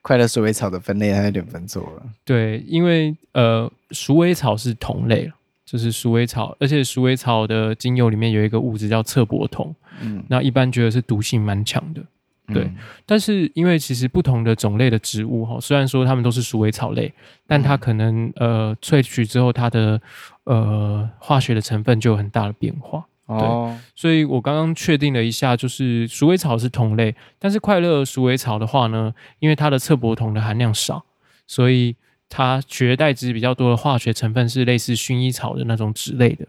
[0.05, 2.03] 快乐鼠尾草的分类它有点分错了。
[2.27, 5.33] 对，因为呃，鼠尾草是同类
[5.65, 12.03] 就是鼠尾草，而且鼠尾草的精油里面有一个物质叫侧柏酮，嗯，那一般觉得是毒性蛮强的。
[12.49, 17.11] 对，嗯、但是因为其实不同的种类的植物哈，虽然说它们都是鼠尾草类，
[17.47, 19.99] 但它可能呃萃取之后，它的
[20.45, 23.07] 呃化学的成分就有很大的变化。
[23.27, 31.05] 对，哦、所以我刚刚确定了一下，就是鼠尾草是同类，但是快乐鼠尾草的话呢，因为它的侧柏酮的含量少，
[31.47, 31.97] 所以
[32.29, 36.47] 它取而代之比较多的化学成分是类似薰衣草的那种脂类的，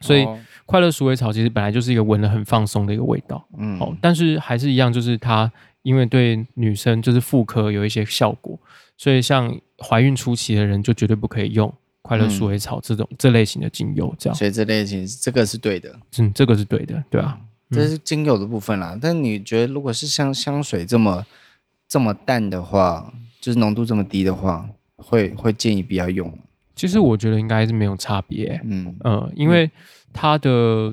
[0.00, 0.24] 所以。
[0.24, 0.38] 哦。
[0.68, 8.60] 快乐鼠尾草其实本来就是一个闻得很放松的一个味道，嗯，哦，但是还是一样，就是它因为对女生就是妇科有一些效果，
[8.98, 11.74] 所以像怀孕初期的人就绝对不可以用
[12.08, 14.34] 快乐鼠尾草这种、嗯、这类型的精油，这样。
[14.34, 17.38] 所以这类型这个是对的，嗯，这个是对的，对啊，
[17.70, 18.98] 嗯、这是精油的部分啦。
[19.00, 21.26] 但你觉得如果是像香水这么
[21.86, 26.36] 这么淡的话，就是浓度这么低的话，会会建议不要用？
[26.74, 29.70] 其实我觉得应该是没有差别，嗯呃，因为。
[30.10, 30.92] 它的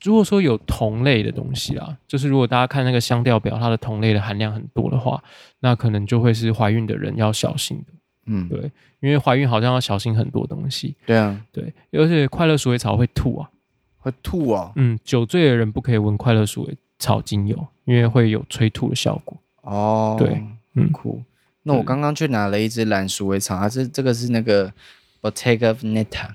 [0.00, 5.22] 如果说有同类的东西啊，就是如果大家看那个香调表，它的同类的含量很多的话，
[5.60, 7.92] 那可能就会是怀孕的人要小心的。
[8.26, 10.94] 嗯，对，因为怀孕好像要小心很多东西。
[11.06, 13.50] 对啊，对，而且快乐鼠尾草会吐啊，
[13.98, 14.72] 会吐啊。
[14.76, 19.36] 嗯，酒醉的人不可以闻快乐鼠尾草精油，因为会有催吐的效果。
[19.62, 20.42] 哦，对，
[20.74, 21.22] 嗯，酷。
[21.62, 24.72] 那我刚刚去拿了一支蓝鼠尾草，它是这个是那个
[25.20, 26.30] Bottega Veneta。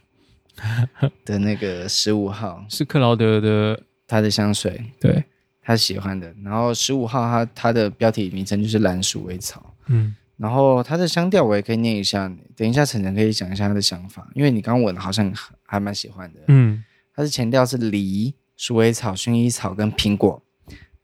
[1.24, 5.24] 的那个十五号 是克劳德的他的香水，对，
[5.62, 6.36] 他喜欢的。
[6.44, 15.30] 然后十五号他他的标题名称就是蓝鼠尾草，嗯，然后它的香调我也可以念一下，等一下晨晨可以讲一下他的想法，因为你刚刚闻好像
[15.64, 16.82] 还蛮喜欢的，嗯，
[17.14, 20.42] 它是前调是梨、鼠尾草、薰衣草跟苹果，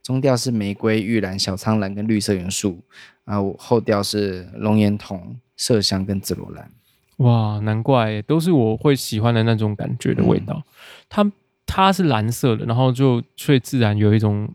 [0.02, 2.82] 中调是玫瑰、玉兰、小苍兰跟绿色元素，
[3.26, 6.70] 然后后调是龙涎酮、麝香跟紫罗兰。
[7.18, 10.54] 哇，难怪都是我会喜欢的那种感觉的味道。
[10.54, 10.64] 嗯、
[11.08, 11.32] 它
[11.66, 14.48] 它是蓝色的，然后就却自然有一种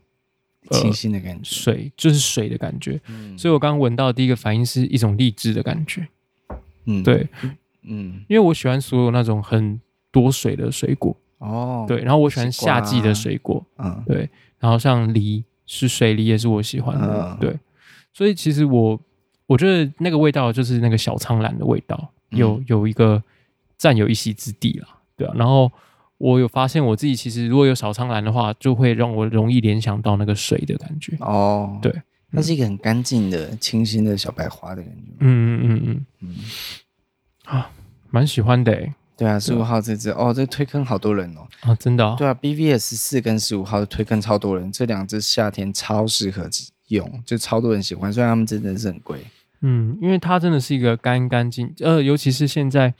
[0.72, 3.00] 清新的感觉，水就是水的感觉。
[3.08, 6.08] 嗯、所以我刚刚闻到的第一个反应是一种荔枝的感觉。
[6.86, 7.28] 嗯，对，
[7.82, 9.80] 嗯，因为我喜欢所有那种很
[10.10, 11.16] 多水的水果。
[11.38, 13.64] 哦，对，然后我喜欢夏季的水果。
[13.78, 17.30] 嗯，对，然后像梨是水梨也是我喜欢的。
[17.30, 17.58] 嗯、对，
[18.12, 19.00] 所以其实我
[19.46, 22.10] 我觉得那个味道就是那个小苍兰的味道。
[22.30, 23.22] 有有一个
[23.76, 25.34] 占有一席之地了，对啊。
[25.36, 25.70] 然后
[26.22, 31.16] 我有发现我自己其实如果有小苍兰的话，就会让我容易联想到那个水的感觉。
[31.18, 31.92] 哦，对，
[32.32, 35.12] 它是一个很干净的、清新的小白花的感觉。
[35.18, 36.34] 嗯嗯嗯嗯嗯，
[37.46, 37.70] 啊，
[38.10, 38.94] 蛮喜欢的诶。
[39.16, 41.46] 对啊，十五号这只哦，这推坑好多人哦。
[41.62, 42.14] 啊，真的？
[42.16, 46.48] 对啊，BVS 四跟十五号的推坑超多人，这两只夏天超适合
[46.88, 49.18] 用，就超多人喜欢，虽然他们真的是很贵。
[49.60, 52.94] 嗯，因为它真的是一个干干净，呃，尤其是现在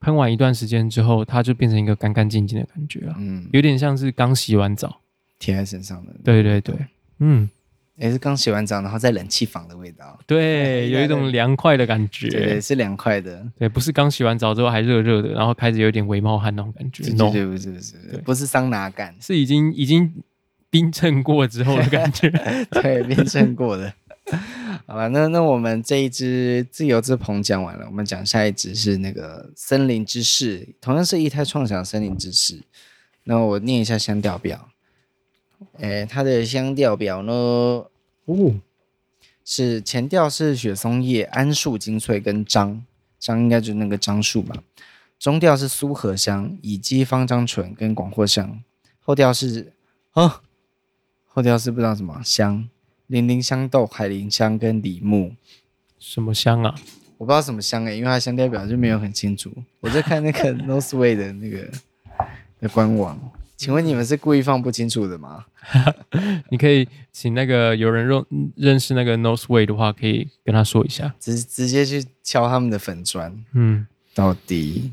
[0.00, 3.14] 喷完一段时间之后，它就变成一个干干净净的感觉了。
[3.18, 5.00] 嗯，有点像是刚洗完澡
[5.38, 6.12] 贴在身上的。
[6.22, 6.74] 对对对，
[7.18, 7.48] 嗯，
[7.96, 10.18] 也是刚洗完澡，然后在冷气房的味道。
[10.26, 12.28] 对，有一种凉快的感觉。
[12.28, 13.46] 对，是凉快的。
[13.58, 17.02] 对，不是刚洗完澡之后还热热的，然后开始有点微冒汗那种感觉。
[17.04, 20.12] 对对对，不是不是，不是桑拿感，是已经已经
[20.68, 22.30] 冰镇过之后的感觉。
[22.70, 23.92] 对，冰镇过的。
[24.86, 32.62] 好吧，那那我们这一支自由之棚讲完了，我们讲下一支是那个森林之士，同样是一胎创想森林之士。
[33.24, 34.68] 那我念一下香调表，
[35.78, 38.54] 诶，它的香调表呢，哦，
[39.44, 42.82] 是前调是雪松叶、桉树精粹跟樟，
[43.20, 44.62] 樟应该就是那个樟树吧。
[45.18, 48.62] 中调是苏合香、乙基芳樟醇跟广藿香，
[49.00, 49.72] 后调是
[50.12, 50.42] 啊，
[51.26, 52.68] 后调是不知道什么香。
[53.08, 55.32] 零陵香豆、海林香跟李木，
[55.98, 56.74] 什么香啊？
[57.18, 59.50] 我不知道什么香诶、欸，因为它香调表就没有很清楚。
[59.80, 61.66] 我在看那个 Noseway 的那个
[62.60, 63.18] 的官网，
[63.56, 65.46] 请问你们是故意放不清楚的吗？
[66.50, 73.44] 你可以请那个有人认认识那个 Noseway 的话，可以跟他说一下，直直接去敲他们的粉砖。
[73.54, 74.92] 嗯，到底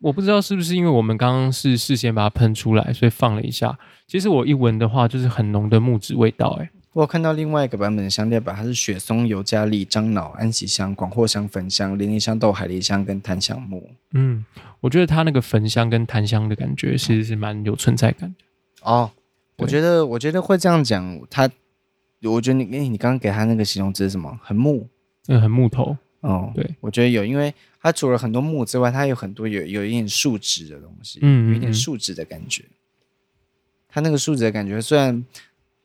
[0.00, 3.78] 我不知道是不是因为我们刚刚是事先把它喷出来，所以放了一下。
[4.08, 6.70] 其实我一闻的话，就是很浓的木质味道诶、欸。
[6.92, 13.90] 我看到另外一个版本的香料表，它是雪松、尤加利、樟脑、安息香、广藿香、焚香、零陵香豆、海狸香跟檀香木。
[14.12, 14.44] 嗯，
[14.80, 18.44] 我觉得它那个焚香跟檀香的感觉，其实是蛮有存在感的。
[18.82, 19.10] 哦，
[19.56, 21.48] 我觉得，我觉得会这样讲，它，
[22.24, 24.38] 我觉得你，你刚刚给他那个形容词是什么？
[24.42, 24.86] 很木，
[25.28, 25.96] 嗯，很木头。
[26.20, 32.64] 哦，对，我觉得有，因为它除了很多木之外，它有很多有有一点树脂的东西，嗯，有一点树脂的感觉。
[33.88, 35.24] 它那个树脂的感觉，虽然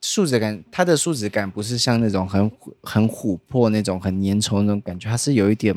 [0.09, 2.49] 树脂感，它的树脂感不是像那种很
[2.81, 5.75] 很琥珀那种很粘稠那种感觉，它是有一点，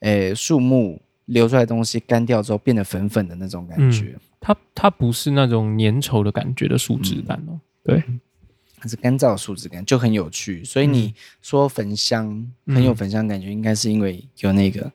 [0.00, 4.14] 诶、欸，树木流出来的东西干掉之后变得粉粉的那种感觉。
[4.14, 8.04] 嗯、它它不是那种粘稠的感觉的树脂感哦，嗯、对。
[8.80, 10.62] 它是干燥的树脂感，就很有趣。
[10.62, 12.28] 所以你说焚香、
[12.66, 14.92] 嗯、很有焚香感觉，应该是因为有那个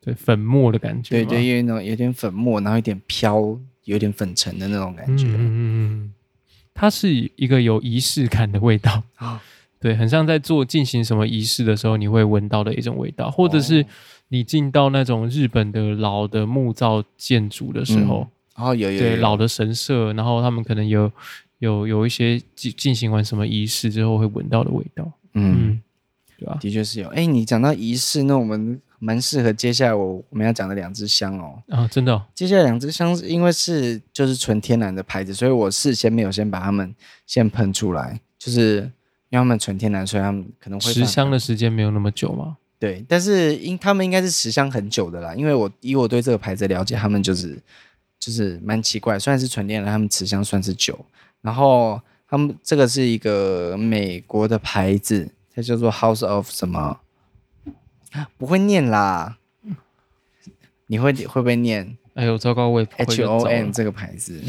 [0.00, 5.26] 对粉末的感觉，对对，有那种有点粉末，然后有点飘，有点粉尘的那种感觉。
[5.26, 6.14] 嗯嗯嗯，
[6.74, 9.02] 它是一个有仪式感的味道。
[9.80, 13.86] 对，很像在做进行什么仪式的时候你会闻到的一种味道，或者是
[14.28, 21.10] 你进到那种日本的老的木造建筑的时候，哦、有有，有对老的神社，然后他们可能有。
[21.60, 25.82] 有有一些进进行完什么仪式之后会闻到的味道，嗯，嗯，
[26.36, 26.58] 对吧？
[26.60, 27.08] 的确是有。
[27.08, 31.62] 哎，你讲到仪式，那我们蛮适合接下来我我们要讲的两支香哦。
[31.68, 32.22] 啊，真的、哦？
[32.34, 36.94] 接下来两支香，因为是就是纯天然的牌子，所以我事先没有先把它们
[37.26, 38.76] 先喷出来，就是
[39.28, 42.56] 因为它们纯天然，所以它们可能会持香的时间没有那么久嘛。
[42.78, 47.58] 对，但是应他们应该是持香很久的啦，因为我以我对这个牌子了解，他们就是
[48.18, 50.98] 就是蛮奇怪，虽然是纯天然，他们持香算是久。
[51.40, 57.00] 然后他们这个是一个美国的牌子，它叫做 House of 什么？
[58.38, 59.38] 不会念啦，
[60.86, 61.96] 你会会不会念？
[62.14, 64.40] 哎呦，糟糕，我也不会 H O M 这个牌子，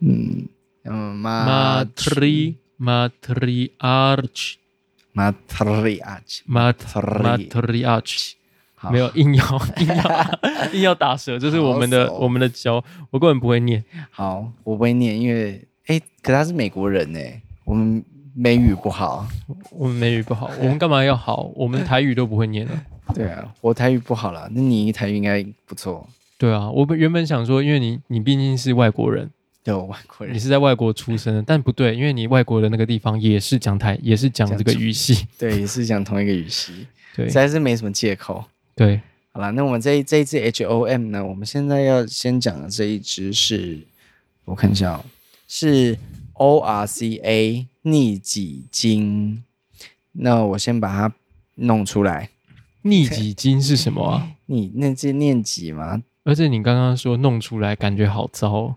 [0.00, 0.46] 嗯
[0.84, 4.56] 嗯，Matri Matriarch
[5.14, 8.32] Matriarch Matriarch
[8.90, 9.44] 没有硬要
[9.80, 10.38] 硬要
[10.74, 13.82] 硬要打舌，这是我们的我们的教，我根本不会念。
[14.10, 17.18] 好，我不会念，因为哎，可他是美国人呢，
[17.64, 18.04] 我们
[18.40, 19.26] 美语不好，
[19.72, 21.50] 我们美语不好， 我们干嘛要好？
[21.56, 22.82] 我们台语都不会念了。
[23.12, 26.08] 对啊，我台语不好了，那你台语应该不错。
[26.36, 29.28] 对啊，我原本想说，因为你你毕竟是外国人，
[29.64, 38.44] 对，外国人，你是在外国出生的，但不对，因为你外国的那个地方也是讲台，也是讲这个语系， 对，也是讲同一个语系，对，实在是没什么借口。
[38.76, 39.00] 对，
[39.32, 41.26] 好了，那我们这一这一支 H O M 呢？
[41.26, 43.80] 我们现在要先讲的这一支是，
[44.44, 45.04] 我看一下哦，
[45.48, 45.98] 是
[46.38, 49.44] O R C A 逆己经。
[50.12, 51.14] 那我先把它
[51.56, 52.30] 弄出来。
[52.82, 54.30] 逆己经是什么啊？
[54.46, 56.02] 你那是念己吗？
[56.28, 58.76] 而且你刚刚说弄出来，感觉好糟哦。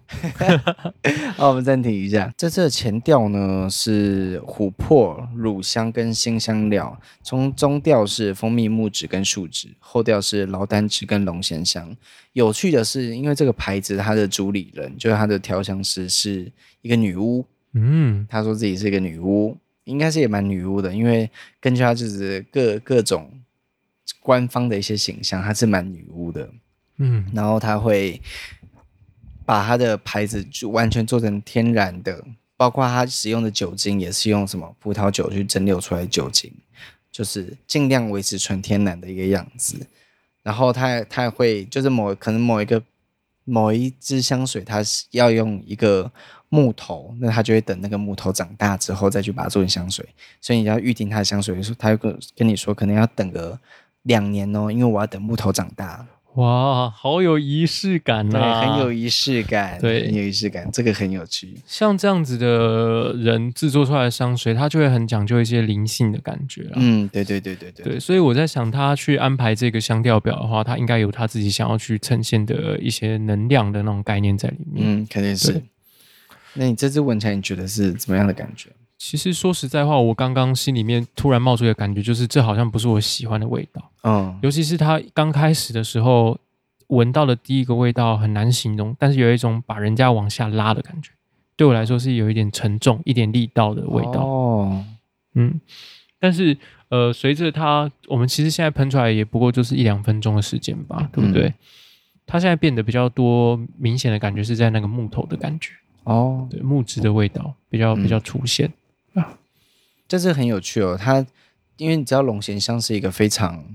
[1.36, 2.34] 好，我们暂停一下。
[2.38, 11.94] 这次的前调呢是琥珀、乳香跟辛香料，从中调是蜂蜜、木质跟树脂，后调是劳丹脂跟龙涎香。
[12.32, 16.50] 有趣的是，因为这个牌子它的主理人就是它的调香师是
[16.82, 17.46] 一个女巫。
[17.74, 23.30] 嗯，她说自己是一个女巫，应该是也蛮女巫的，因为根据她就是各各种
[24.22, 26.50] 官方的一些形象，她是蛮女巫的。
[27.04, 28.22] 嗯，然后他会
[29.44, 32.24] 把他的牌子就完全做成天然的，
[32.56, 36.54] 包括他使用的酒精也是用什么葡萄酒去蒸馏出来酒精，
[37.12, 39.88] 就是尽量维持纯天然的一个样子。
[40.44, 42.82] 然后他他会就是某可能某一个
[43.44, 46.12] 某一支香水，他是要用一个
[46.50, 50.08] 木头，那他就会等那个木头长大之后再去把它做成香水。
[50.40, 53.60] 所以你要预定他的香水的时候，他会跟跟你说可能要等个
[54.04, 56.06] 两年哦，因为我要等木头长大。
[56.36, 58.62] 哇，好有仪式感呐、啊！
[58.62, 61.54] 对，很有仪式感，对，很有仪式感，这个很有趣。
[61.66, 66.72] 像这样子的人制作出来的香水，他就会很讲究一些灵性的感觉了。
[66.78, 67.84] 嗯，对对对对对。
[67.84, 74.86] 对，所以我在想，他去安排这个香调表的话，他应该有他自己想要去呈现的一些能量的那种概念在里面。
[74.88, 75.62] 嗯，肯定是。
[76.54, 78.70] 那你这支闻起来，你觉得是怎么样的感觉？
[79.04, 83.92] 其实说实在话，我刚刚心里面突然冒出一个感觉，就是这好像不是我喜欢的味道。
[84.04, 86.38] 嗯，尤其是它刚开始的时候，
[86.90, 91.10] 闻到的第一个味道很难形容，但是有一种把人家往下拉的感觉。
[91.56, 94.24] 对我来说是有一点沉重、一点力道的味道。
[94.24, 94.86] 哦，
[95.34, 95.60] 嗯，
[96.20, 96.56] 但是
[96.90, 101.48] 呃，随着它，我们其实现在喷出来也不过就是一两分钟的时间吧，对不对？
[101.48, 101.54] 嗯、
[102.28, 105.72] 它现在变得比较多，明显的感觉是在那个木头的感觉。
[106.04, 108.72] 哦，对，木质的味道比较比较出现。
[110.12, 110.98] 这是很有趣哦。
[111.00, 111.26] 它
[111.78, 113.66] 因为你知道龙涎香是一个非常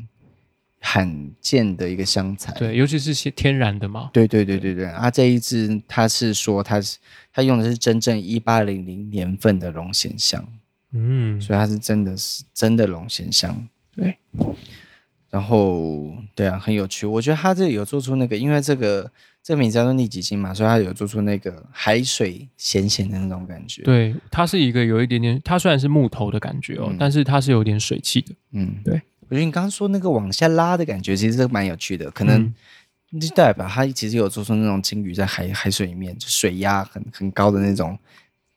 [0.81, 4.11] 罕见的一个香材，对，尤其是些天然的嘛。
[4.13, 4.85] 对对对对对。
[4.85, 6.99] 啊，这一支它是说它是
[7.33, 10.47] 它用的是真正一八零零年份的龙涎香，
[10.93, 13.67] 嗯，所以它是真的是真的龙涎香。
[13.97, 14.19] 对，
[15.31, 17.07] 然后对啊，很有趣。
[17.07, 19.11] 我觉得它这里有做出那个，因为这个。
[19.47, 23.81] 这个名字叫做逆己经嘛，所以它有做出那个海水咸咸的那种感觉。
[23.83, 28.35] 对，它是一个有一点点，它虽然是木头的感觉哦，嗯、但是它是有点水汽的。
[28.51, 32.53] 嗯，对，我觉得你刚刚说那个往下拉的感觉，其实是蛮有趣的，可能
[33.21, 37.97] 就代表它其实有做出那种鲸鱼在海海水里面，就水压很很高的那种，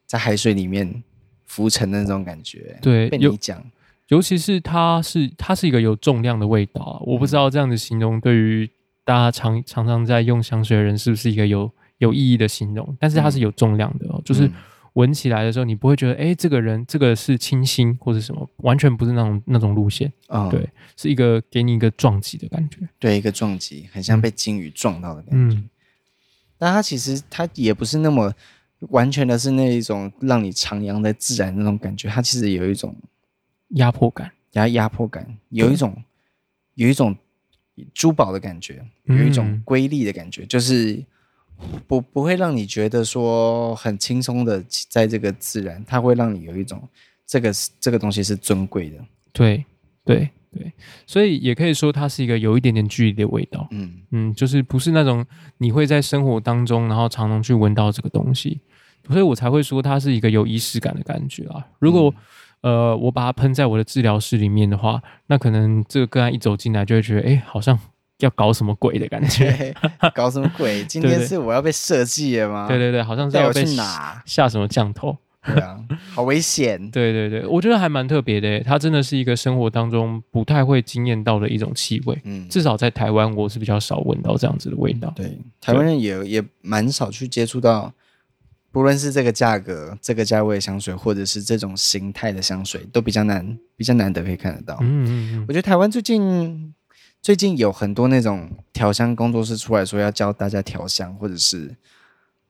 [0.07, 1.03] 在海水里面
[1.45, 2.79] 浮沉的那种感觉。
[2.81, 3.63] 对，被你讲，
[4.07, 8.67] 尤其是它是它是一个有重量的味道啊，我不知道这样的形容对于
[9.09, 14.51] 大家常常常在用香水的人是不是一个有有意义的形容，但是它是有重量的哦，嗯、就是。
[14.93, 20.11] 闻起来的时候，你不会觉得，哎，这个人这个是清新或者什么，完全不是那种那种路线。
[20.27, 25.55] 嗯，对，是一个给你一个撞击的感觉，对，一个撞击，很像被鲸鱼撞到的感觉。
[25.55, 25.69] 嗯，
[26.57, 28.33] 但它其实它也不是那么
[28.89, 32.93] 完全的是那一种让你徜徉在自然那种感觉，它其实有一种
[33.75, 36.03] 压迫感，压压迫感，有一种
[36.73, 37.15] 有一种
[37.93, 41.03] 珠宝的感觉，有一种瑰丽的感觉，嗯、就是。
[41.89, 46.81] 不不会让你觉得说很轻松的在这个自然，它会让你有一种
[47.27, 47.51] 这个
[47.81, 48.95] 这个东西是尊贵的。
[49.33, 49.65] 对
[50.05, 50.71] 对对，
[51.05, 53.67] 所以也可以说它是一个有一点点距离的味道。
[53.71, 55.25] 嗯嗯，就是不是那种
[55.57, 58.61] 你会在生活当中然后常常去闻到这个东西，
[59.09, 61.67] 所以我才会说它是一个有仪式感的感觉啊。
[61.79, 62.23] 如果、嗯、
[62.61, 67.77] 呃我把它喷在我的治疗室里面的话，那可能这个个案一走进来就会觉得，哎，好像。
[68.19, 69.73] 要搞什么鬼的感觉？
[70.13, 70.83] 搞什么鬼？
[70.83, 72.67] 今天是我要被设计了吗？
[72.67, 75.15] 对对对，好像是要被哪下什么降头？
[75.45, 75.79] 对啊，
[76.13, 76.77] 好危险！
[76.91, 82.21] 对对对，我觉得还蛮特别的，它真的是一个生活当中不太会惊艳到的一种气味。
[82.25, 85.13] 嗯，至少在台湾，我是比较少闻到这样子的味道。
[85.15, 87.93] 对，台湾人也也蛮少去接触到，
[88.71, 94.77] 不论是这个价格、这个价位的香水，或者是这种形态的香水，都比较难，比较难得可以看得到。
[94.81, 96.73] 嗯嗯嗯，我觉得台湾最近。
[97.21, 101.75] 最近有很多那种调香工作室出来说要教大家调香，或者是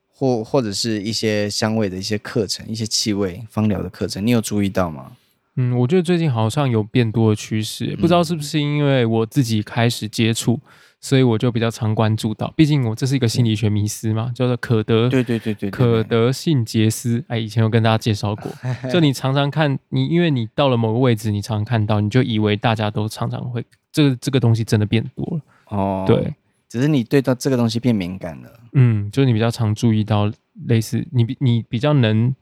[0.06, 5.16] 或或者是一些香味的一些课程，一些气味芳疗的课程，你有注意到吗？
[5.56, 10.58] 嗯，我觉得最近好像有变多的趋势，不知道是不是因为我自己开始接触，
[11.00, 12.52] 所以我就比较常关注到。
[12.56, 17.22] 毕竟我这是一个心理学迷思嘛，叫做可得，对对对对，可得性结斯。
[17.28, 18.50] 哎，以前有跟大家介绍过，
[18.90, 23.64] 就你常常看你，因为你到了某个位置，你常常看到，你就以为大家都常常会。
[23.92, 25.42] 这个这个东西真的变多了
[25.76, 26.32] 哦，对，
[26.68, 30.30] 只是你对到这个东西变敏感了，嗯，就是你比较常注意到
[30.66, 32.32] 类似你比你比较能，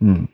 [0.00, 0.26] 嗯，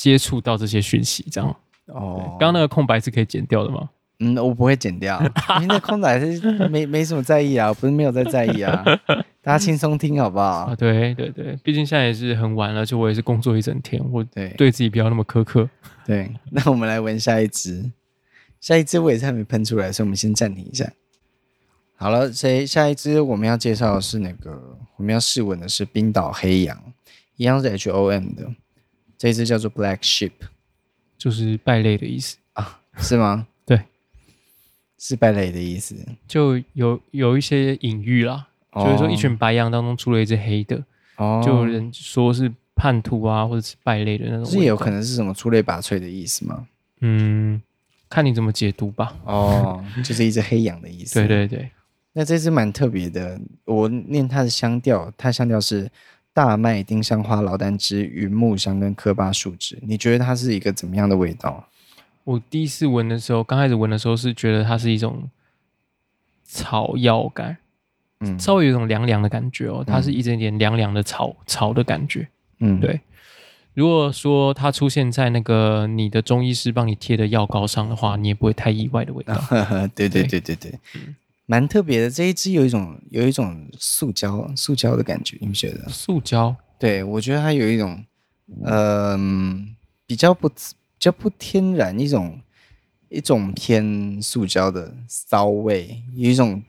[0.00, 1.54] 接触到这些讯息，这样
[1.88, 2.36] 哦。
[2.40, 3.90] 刚刚那个空白是可以剪掉的吗？
[4.20, 5.20] 嗯，我不会剪掉，
[5.60, 8.82] 因为那空白是没没什么在意啊，不是没有在在意啊，
[9.42, 10.44] 大家轻松听好不好？
[10.44, 15.68] 啊，对对对，毕竟现在也是很晚了，就我也是工作一整天，我对对自己不要那么苛刻。
[16.06, 17.92] 对，那我们来闻下一支。
[18.58, 20.90] 下一支我也是还没喷出来，所以我们先暂停一下。
[21.96, 26.78] 好了，所以下一支我们要介绍的是那个我们要试闻的是冰岛黑羊，
[27.36, 28.46] 一样是 H O M 的，
[29.20, 30.32] 这一支叫做 Black Sheep，
[31.18, 32.80] 就是败类的意思啊？
[32.96, 33.46] 是吗？
[33.66, 33.78] 对，
[34.96, 35.94] 是败类的意思，
[36.26, 40.82] 就有有一些隐喻啦，所以、哦、说一群白羊当中出了一只黑的，
[41.16, 46.66] 哦，就有人说是叛徒啊，或者是败类的那种，这也有可能是什么出类拔萃的意思吗？
[47.00, 47.60] 嗯。
[48.08, 49.16] 看你怎么解读吧。
[49.24, 51.14] 哦，就是一只黑羊的意思。
[51.22, 51.70] 对对对，
[52.12, 53.40] 那这只蛮特别的。
[53.66, 55.88] 我念它的香调，它香调是
[56.32, 59.78] 大麦、丁香花、老丹脂、云木香跟科巴树脂。
[59.82, 61.68] 你觉得它是一个怎么样的味道？
[62.24, 65.28] 我第一次闻的时候，刚开始闻的时候是觉得它是一种
[66.44, 67.56] 草药感，
[68.20, 69.82] 嗯，稍微有一种凉凉的感觉哦。
[69.84, 72.28] 它是一点点凉凉的草草的感觉，
[72.58, 73.00] 嗯，对。
[73.72, 79.34] 如果说它出现在那个你的中医师帮你贴的药膏上的话，你也不会太意外的味道。
[79.94, 80.78] 对对对对对，
[81.50, 82.08] 蛮特别的。
[82.08, 85.88] 这一支有一种有一种塑胶塑胶的感觉，你们觉得？
[85.88, 86.54] 塑胶？
[86.78, 88.04] 对，我觉得它有一种
[88.62, 89.18] 嗯、呃、
[90.06, 90.54] 比较不比
[91.00, 92.40] 较不天然一种
[93.08, 96.62] 一种偏塑胶的骚味，有一种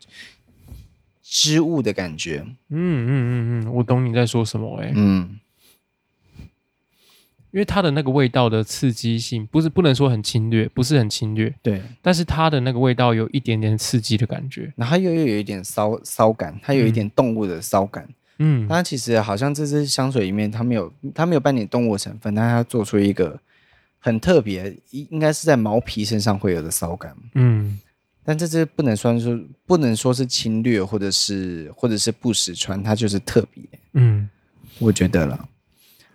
[1.22, 2.44] 织物的感觉。
[2.70, 4.94] 嗯嗯嗯嗯，我懂你在说什么哎、欸。
[4.96, 5.38] 嗯。
[7.52, 11.82] 因为它的那个味道的刺激性不是不能说很侵略，不是很侵略，对。
[12.02, 18.08] 但是它的那个味道有一点点刺激的感觉，然后又又有一点骚骚感，它有一点动物的骚感，
[18.40, 18.68] 嗯。
[18.68, 23.40] 它其实好像这支香水里面它没有它没有半点动物成分，但它做出一个
[24.00, 27.80] 很特别，应应该是在毛皮身上会有的骚感，嗯。
[28.24, 34.30] 但这支不能算说不能说是侵略，或者是或者是不实穿，它就是特别，嗯，
[34.78, 35.50] 我觉得了。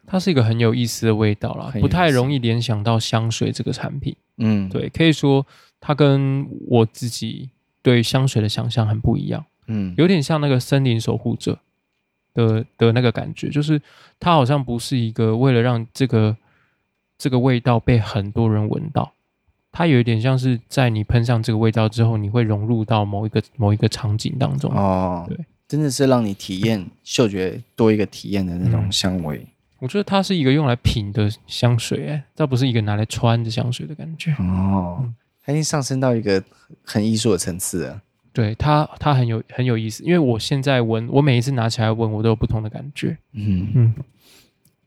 [0.07, 4.15] 它是一个很有意思的味道啦，不太容易联想到香水这个产品。
[4.39, 5.45] 嗯，对，可以说
[5.81, 7.51] 它跟我自己
[7.83, 9.45] 对香水的想象很不一样。
[9.67, 11.59] 嗯，有点像那个森林守护者
[12.35, 13.81] 的的那个感觉，就是
[14.21, 16.37] 它好像不是一个为了让这个
[17.19, 19.13] 这个味道被很多人闻到，
[19.73, 24.71] 它有一点像是在你喷上这个味道之后，你会融入到某一个某一个场景当中。
[24.73, 25.37] 哦，对，
[25.67, 29.39] 真的是让你体验嗅觉多一个体验的那种香味。
[29.39, 29.47] 嗯、
[29.79, 34.33] 我觉得它是一个用来品的香水，哎，倒不是一个拿来穿的香水的感觉。
[34.39, 35.15] 哦，嗯、
[35.45, 36.43] 它已经上升到一个
[36.83, 38.03] 很艺术的层次了。
[38.33, 43.17] 对它，它很有很有意思，因为我现在闻，我每一次拿起来闻，我都有不同的感觉。
[43.33, 43.95] 嗯嗯，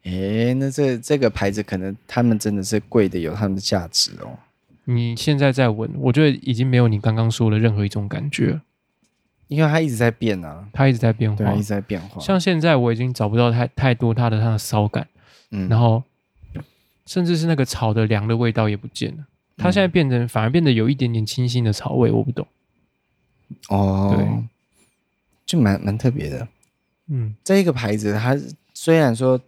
[0.03, 4.37] 哎、欸，那这这个牌子可能他们真的是贵的有他们的价值哦。
[4.85, 8.59] 你现在在闻，我觉得已经没有你刚刚说的任何一种感觉，
[9.49, 12.21] 因为它一直在变啊，它一直在变化，对，一直在变化。
[12.21, 15.05] 像现在我已经找不到太太多它的它的骚感，
[15.51, 16.01] 嗯，然后
[17.05, 19.25] 甚至是那个草的凉的味道也不见了，
[19.57, 22.47] 它现在变成反而变得有一点点清新的草味，我不懂。
[23.67, 24.43] 哦，对，
[25.45, 26.47] 就蛮蛮特别的。
[27.07, 28.37] 嗯，这一个牌子，它
[28.75, 29.41] 虽然说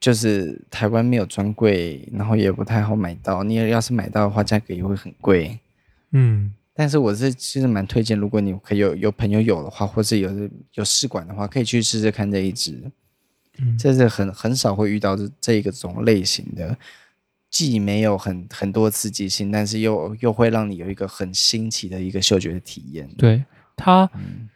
[0.00, 3.44] 就是台湾没有专柜，然后也不太好买到。
[3.44, 5.60] 你要是买到的话，价格也会很贵。
[6.10, 10.30] 嗯，但是我是其实蛮推荐，如果你可以有有朋友有的话，或是有
[10.74, 12.90] 有试管的话，可以去试试看这一支。
[13.58, 16.76] 嗯，这是很很少会遇到这这一个种类型的。
[17.50, 23.06] 既没有很很多刺激性，但是又又会让你有一个很新奇的一个嗅觉的体验。
[23.18, 23.44] 对
[23.76, 24.48] 它，嗯、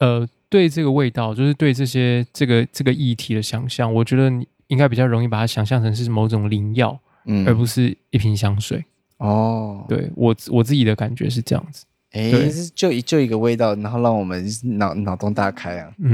[0.00, 8.84] 呃，对这个味道，就是对这些这个这个议题的想象，我觉得你应该比较容易把它想象成是某种灵药，嗯，而不是一瓶香水。
[9.18, 11.84] 哦，对我我自己的感觉是这样子。
[12.12, 12.32] 哎，
[12.74, 15.92] 就一就一个味道，然后让我们脑脑洞大开啊！
[15.98, 16.08] 嗯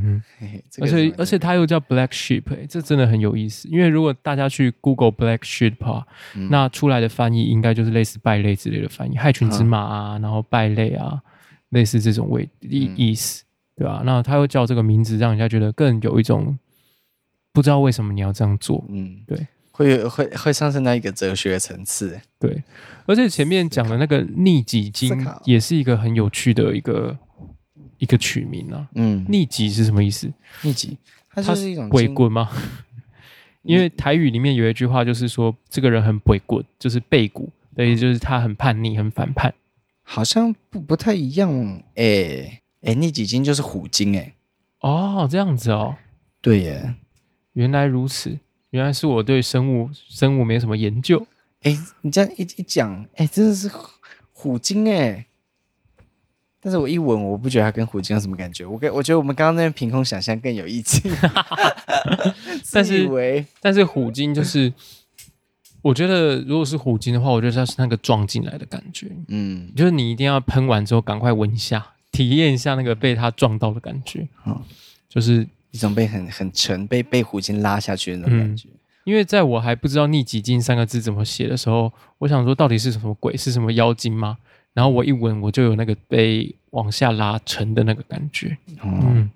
[0.00, 3.68] 嗯嗯，而且而且它又叫 Black Sheep，哎，这真的很有意思。
[3.68, 11.20] 因为如果大家去 Google Black Sheep 啊，嗯、那出来的翻译应该就是类似败类之类的翻译，害群之马啊，然后败类啊，
[11.70, 13.42] 类似这种味意意思，
[13.74, 14.02] 对吧？
[14.06, 16.56] 那它又叫这个名字，让人家觉得更有一种
[17.52, 19.44] 不知道为什么你要这样做，嗯，对。
[19.72, 22.62] 会会会上升到一个哲学层次，对，
[23.06, 27.18] 而且前面讲的那个逆己经也是一个很有趣的一个
[27.98, 28.86] 一个取名啊。
[28.94, 30.30] 嗯，逆己是什么意思？
[30.62, 30.98] 逆己，
[31.30, 32.48] 它就是一种鬼棍吗？
[33.62, 39.54] 因为台语里面有一句话，就是说这个人很鬼棍，就是背骨，所以就是他很叛逆，很反叛。
[40.02, 41.50] 好像不不太一样，
[41.94, 44.34] 哎、欸、哎、欸，逆己经就是虎经，哎，
[44.80, 45.94] 哦，这样子哦，
[46.40, 46.94] 对耶，
[47.54, 48.38] 原来如此。
[48.72, 51.26] 原来是我对生物生物没什么研究，
[51.60, 53.70] 哎，你这样一一讲，哎，真的是
[54.32, 55.26] 虎鲸哎，
[56.58, 61.12] 但是我一闻，我不觉得它跟虎鲸有什么感觉，我跟我觉得我们刚刚那边凭空想象更有意境，
[62.72, 64.72] 但是但是虎鲸就是，
[65.82, 74.58] 我觉得如果是虎鲸的话，我觉得它是那个撞进来的感觉，嗯，就是你一定要喷完之后赶快闻一下，体验一下那个被它撞到的感觉，嗯，
[75.10, 75.46] 就是。
[75.72, 78.68] 一种被很很沉，被被虎鲸拉下去的那种感觉。
[78.68, 84.38] 嗯，因为在我还不知道“逆己经”三个字怎么写的时候，我想说到底是什么鬼，是什么妖精吗？
[84.74, 88.56] 然后我一闻，我就有那个被往下拉沉的那个感觉。
[88.80, 89.30] 哦、嗯，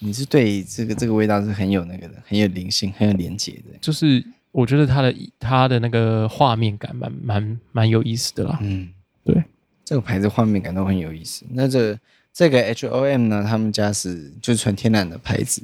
[0.00, 3.78] 你是对这个这个味道是很有那个的，很有灵性，很有连接的。
[3.80, 8.58] 就是我觉得它的它的那个画面感蛮蛮蛮有意思的啦。
[8.60, 8.88] 嗯，
[9.24, 9.42] 对，
[9.84, 11.44] 这个牌子画面感都很有意思。
[11.50, 11.98] 那这
[12.32, 13.42] 这个 H O M 呢？
[13.42, 15.62] 他们家是就是纯天然的牌子。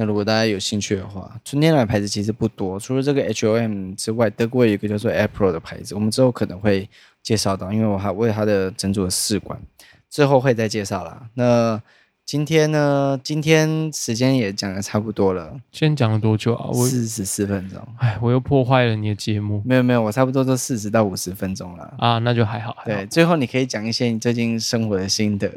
[0.00, 6.88] 那如果大家有兴趣的话，春天然牌子其实不多，除了这个 H.O.M 之外，德国有一个叫做 April 的牌子，我们之后可能会
[7.20, 9.60] 介绍到，因为我还为它的整组的试管，
[10.08, 11.28] 之后会再介绍啦。
[11.34, 11.82] 那
[12.24, 13.18] 今天呢？
[13.24, 16.68] 今天时间也讲的差不多了，今天讲了多久啊？
[16.68, 17.82] 我四十四分钟。
[17.98, 19.60] 哎，我又破坏了你的节目。
[19.64, 21.94] 没有没有，我差不多都四十到五十分钟了。
[21.98, 22.72] 啊，那就还好。
[22.78, 23.00] 还好。
[23.00, 25.50] 对，最后你可以讲一些你最近生活的心得。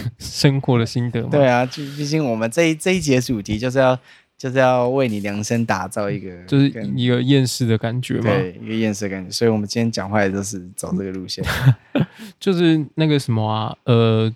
[0.18, 1.28] 生活的心得吗？
[1.30, 3.98] 对啊，就毕竟我们这一这一节主题就是要
[4.36, 8.24] 就是要为你量身打造一个，就是一个厌世的感觉嘛。
[8.24, 9.30] 对，一个厌世的感觉。
[9.30, 11.44] 所以我们今天讲话也都是走这个路线。
[12.38, 14.32] 就是那个什么啊，呃，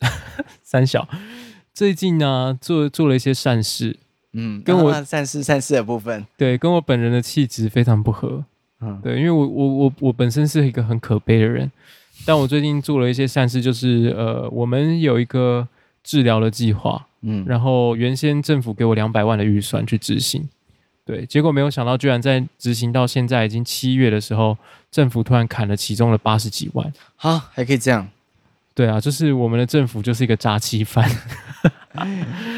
[0.62, 1.08] 三小
[1.72, 3.96] 最近呢、啊、做做了一些善事，
[4.32, 8.44] 嗯，跟我善事善事的部分，对，跟我本人的气质非常不合。
[8.80, 11.70] 嗯，对，因为我我我我本身是一个很可悲的人。
[12.26, 15.66] 但我最近做了一些善事，就是呃，我们有一个
[16.04, 20.48] 治疗的计划，嗯，然后原先政府给我两百万的预算去执行，
[21.04, 24.56] 对，结果没有想到，居然在执行到现在已经七月的时候，
[24.90, 28.08] 政府突然砍了其中的八十几万，哈，还可以这样？
[28.74, 31.04] 对啊，就是我们的政府就是一个诈欺犯，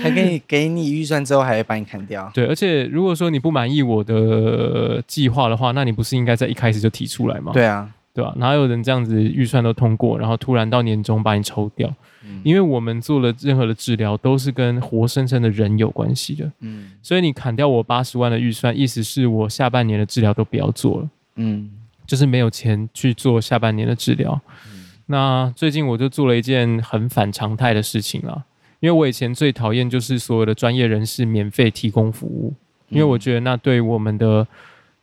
[0.03, 7.53] 还可以给你预算之后还会把你砍掉，对，而且如果说你不满意我的计划的话，那你不是应该在一开始就提出来吗？
[7.53, 7.91] 对啊。
[8.15, 8.35] 对吧？
[8.37, 11.93] 哪有人这样子预算都通过，然后突然到年终把你抽掉？
[12.25, 16.53] 嗯，因为我们做了任何的治疗都是跟活生生的人有关系的。
[16.61, 21.11] 嗯，所以你砍掉我八十万的预算，意思是我下半年的治疗都不要做了。
[21.37, 21.71] 嗯，
[22.07, 24.39] 就是没有钱去做下半年的治疗。
[24.67, 28.45] 嗯、那最近我就做了一件很反常态的事情了，
[28.81, 32.53] 因为我以前最讨厌就是所有的专业人士免费提供服务，
[32.91, 34.47] 因为我觉得那对我们的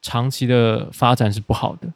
[0.01, 1.91] 长期的发展是不好的。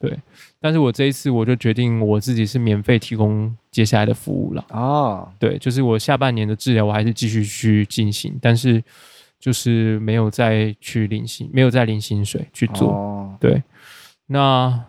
[0.00, 0.18] 对，
[0.64, 4.64] 但是我这一次我就决定我自己是免费提供接下来的服务了。
[4.70, 8.82] 哦，对，就是我下半年的治疗我还是继续去进行，但是
[9.38, 12.92] 就是没有再去领薪，没有再领薪水去做。
[12.92, 13.62] 哦、对，
[14.28, 14.82] 那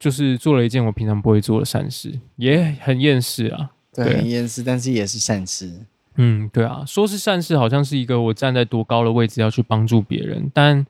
[0.00, 3.72] 就是做了一件我平常不会做的善事，也很厌世啊。
[3.92, 5.70] 对，对很厌世，但是也是善事。
[6.14, 10.86] 嗯，对啊，说是善事，好像是一个我站在多高的位置要去帮助别人，但。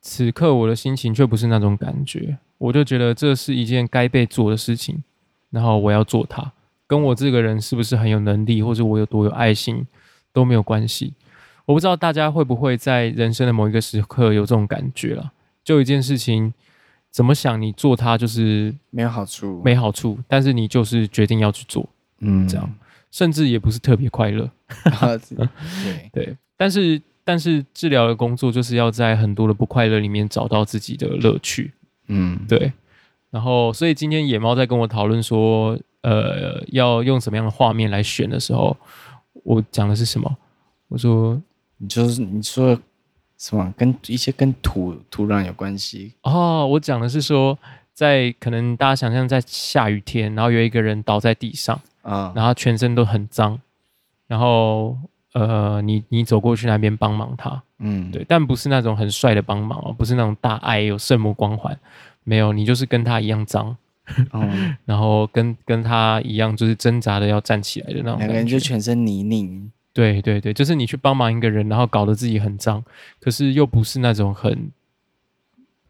[0.00, 5.02] 此刻我的心情却不是那种感觉，我就觉得这是一件该被做的事情，
[5.50, 6.52] 然后我要做它，
[6.86, 9.86] 跟我这个人是不是很有能力，或者我有多有爱心
[10.32, 11.14] 都没有关系。
[11.64, 15.32] 我不知道大家会不会在人生的某一个时刻有这种感觉了，
[15.62, 16.52] 就一件事情
[17.10, 21.88] 怎么想你做它就是没有好处，没好处，但是你就是决定要去做，
[22.20, 22.74] 嗯，这样，
[23.10, 24.50] 甚至也不是特别快乐，
[25.36, 25.48] 对
[26.12, 27.00] 对，但是。
[27.28, 31.70] 但是治疗的工作就是要在很多的不快乐里面找到自己的乐趣，
[32.08, 32.72] 嗯，对。
[33.30, 38.76] 然后，所以今天野猫在跟我讨论说，呃，要用什么样的画面来选的时候，
[39.44, 40.36] 我讲的是什么？
[40.88, 41.40] 我说，
[41.76, 42.78] 你就是你说
[43.36, 43.72] 什么？
[43.76, 46.14] 跟一些跟土土壤有关系？
[46.22, 47.58] 哦，我讲的是说，
[47.92, 53.60] 在可能大家想象在下雨天，然后有一个人倒在地上，啊，然后全身都很脏，
[54.26, 54.96] 然后。
[55.34, 61.78] 呃，你你走过去那边帮忙他，嗯，对，但不是那种很帅的帮忙哦，不是那种大爱有圣母光环，
[62.24, 63.76] 没有，你就是跟他一样脏，
[64.32, 72.84] 嗯， 然后跟跟他一样就是挣扎的要站起来的那种，两个人就全身泥泞，对对对，就是你去帮忙一个人，然后搞得自己很脏，
[73.20, 74.70] 可是又不是那种很。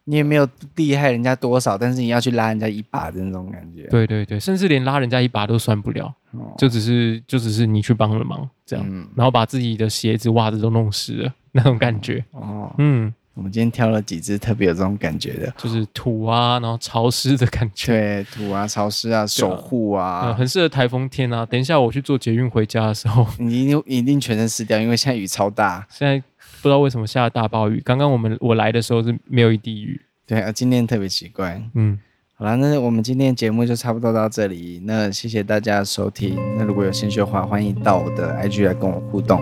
[0.04, 3.82] 你也没有厉害人家多少，但是你要去拉人家一把的那种感觉。
[3.88, 12.24] 对对对，甚至连拉人家一把都算不了，哦、就只是就只是你去帮了忙这样，嗯、然后把自己的鞋子袜子都弄湿了 那种感觉。
[12.32, 17.92] 哦，嗯，我们今天挑了几只特别有这种感觉的，就是土啊，然后潮湿的感觉。
[17.92, 21.46] 对，土啊，潮湿啊，守护啊，很适合台风天啊。
[21.46, 25.86] 等一下我去坐捷运回家的时候， 你一定一定全身湿掉，因为现在雨超大。
[25.90, 26.18] 现在
[26.60, 30.00] 不知道为什么下了大暴雨，刚刚我们我来的时候是没有一滴雨。
[30.26, 31.62] 对啊，今天特别奇怪。
[31.74, 31.98] 嗯，
[32.34, 34.82] 好了，那我们今天节目就差不多到这里。
[34.84, 36.36] 那谢谢大家的收听。
[36.58, 39.40] 那如果有兴趣的话，欢迎到我的 IG 来跟我互动。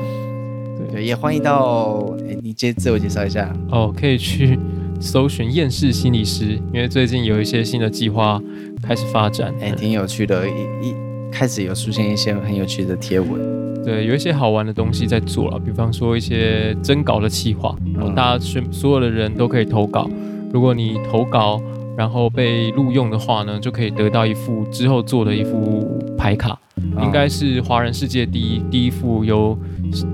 [0.91, 3.53] 对，对，也欢迎到，哎，你介自我介绍一下。
[3.71, 4.59] 哦，可以去
[5.01, 8.41] 搜寻厌世心理师，因为最近有一些新的计划
[8.83, 10.49] 开始发展，哎，挺有趣的。
[10.49, 10.95] 一一
[11.33, 20.09] 开始有出现一些很有趣的贴文，对，有一些好玩的东西在做了，比方说一些征稿的企划，然后大家全所有的人都可以投稿。
[20.53, 21.61] 如果你投稿，
[21.95, 26.59] 然后被录用的话呢，就可以得到一幅之后做的一副牌卡，
[27.01, 29.57] 应该是华人世界第一第一副由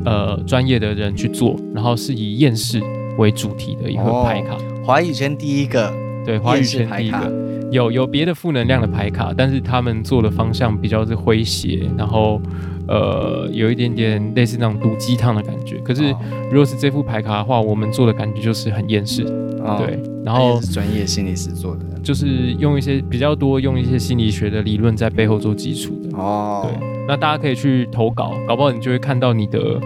[0.04, 2.82] 呃专业的人去做，然后是以厌世
[3.16, 4.58] 为主题的一个牌卡。
[4.84, 5.90] 华语圈第一个，
[6.22, 7.51] 对，华语圈第一个。
[7.72, 12.40] 有有别的负能量的牌卡，但是他们做的方向比较是诙谐，然后。
[12.88, 15.78] 呃，有一点点类似那种毒鸡汤的感觉。
[15.78, 16.12] 可是，
[16.50, 19.22] 如果是这副牌卡的话，我们做的感觉就是很厌世。
[19.62, 22.26] 哦、对，然后是专业心理师做的，就是
[22.58, 26.18] 用一些比较多用一些心理学的理论在背后做基础的。
[26.18, 29.80] 哦，对，那大家可以去投稿，搞不好你就会看到你的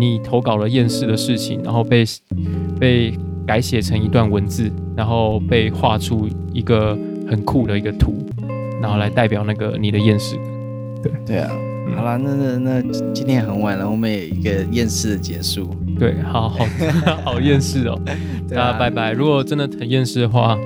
[0.00, 2.04] 你投稿了厌世的事情，然后被
[2.80, 3.14] 被
[3.46, 6.98] 改写成一段文字，然后被画出一个
[7.30, 8.14] 很酷的一个图，
[8.82, 10.36] 然后来代表那个你的厌世。
[11.02, 11.50] 对，对啊。
[11.96, 15.74] 好了，那那那今天也很晚了，我们也一个厌世的结束。
[15.98, 16.64] 对，好好
[17.24, 17.98] 好厌世哦，
[18.48, 19.12] 大家拜拜。
[19.12, 20.56] 如果真的很厌世的话，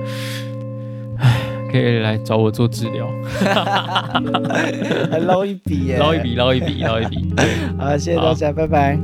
[1.17, 1.39] 唉，
[1.71, 3.07] 可以来找我做治疗，
[5.09, 7.33] 还捞一笔耶，捞一笔，捞一笔，捞一笔。
[7.77, 8.99] 好，谢谢大家，拜拜。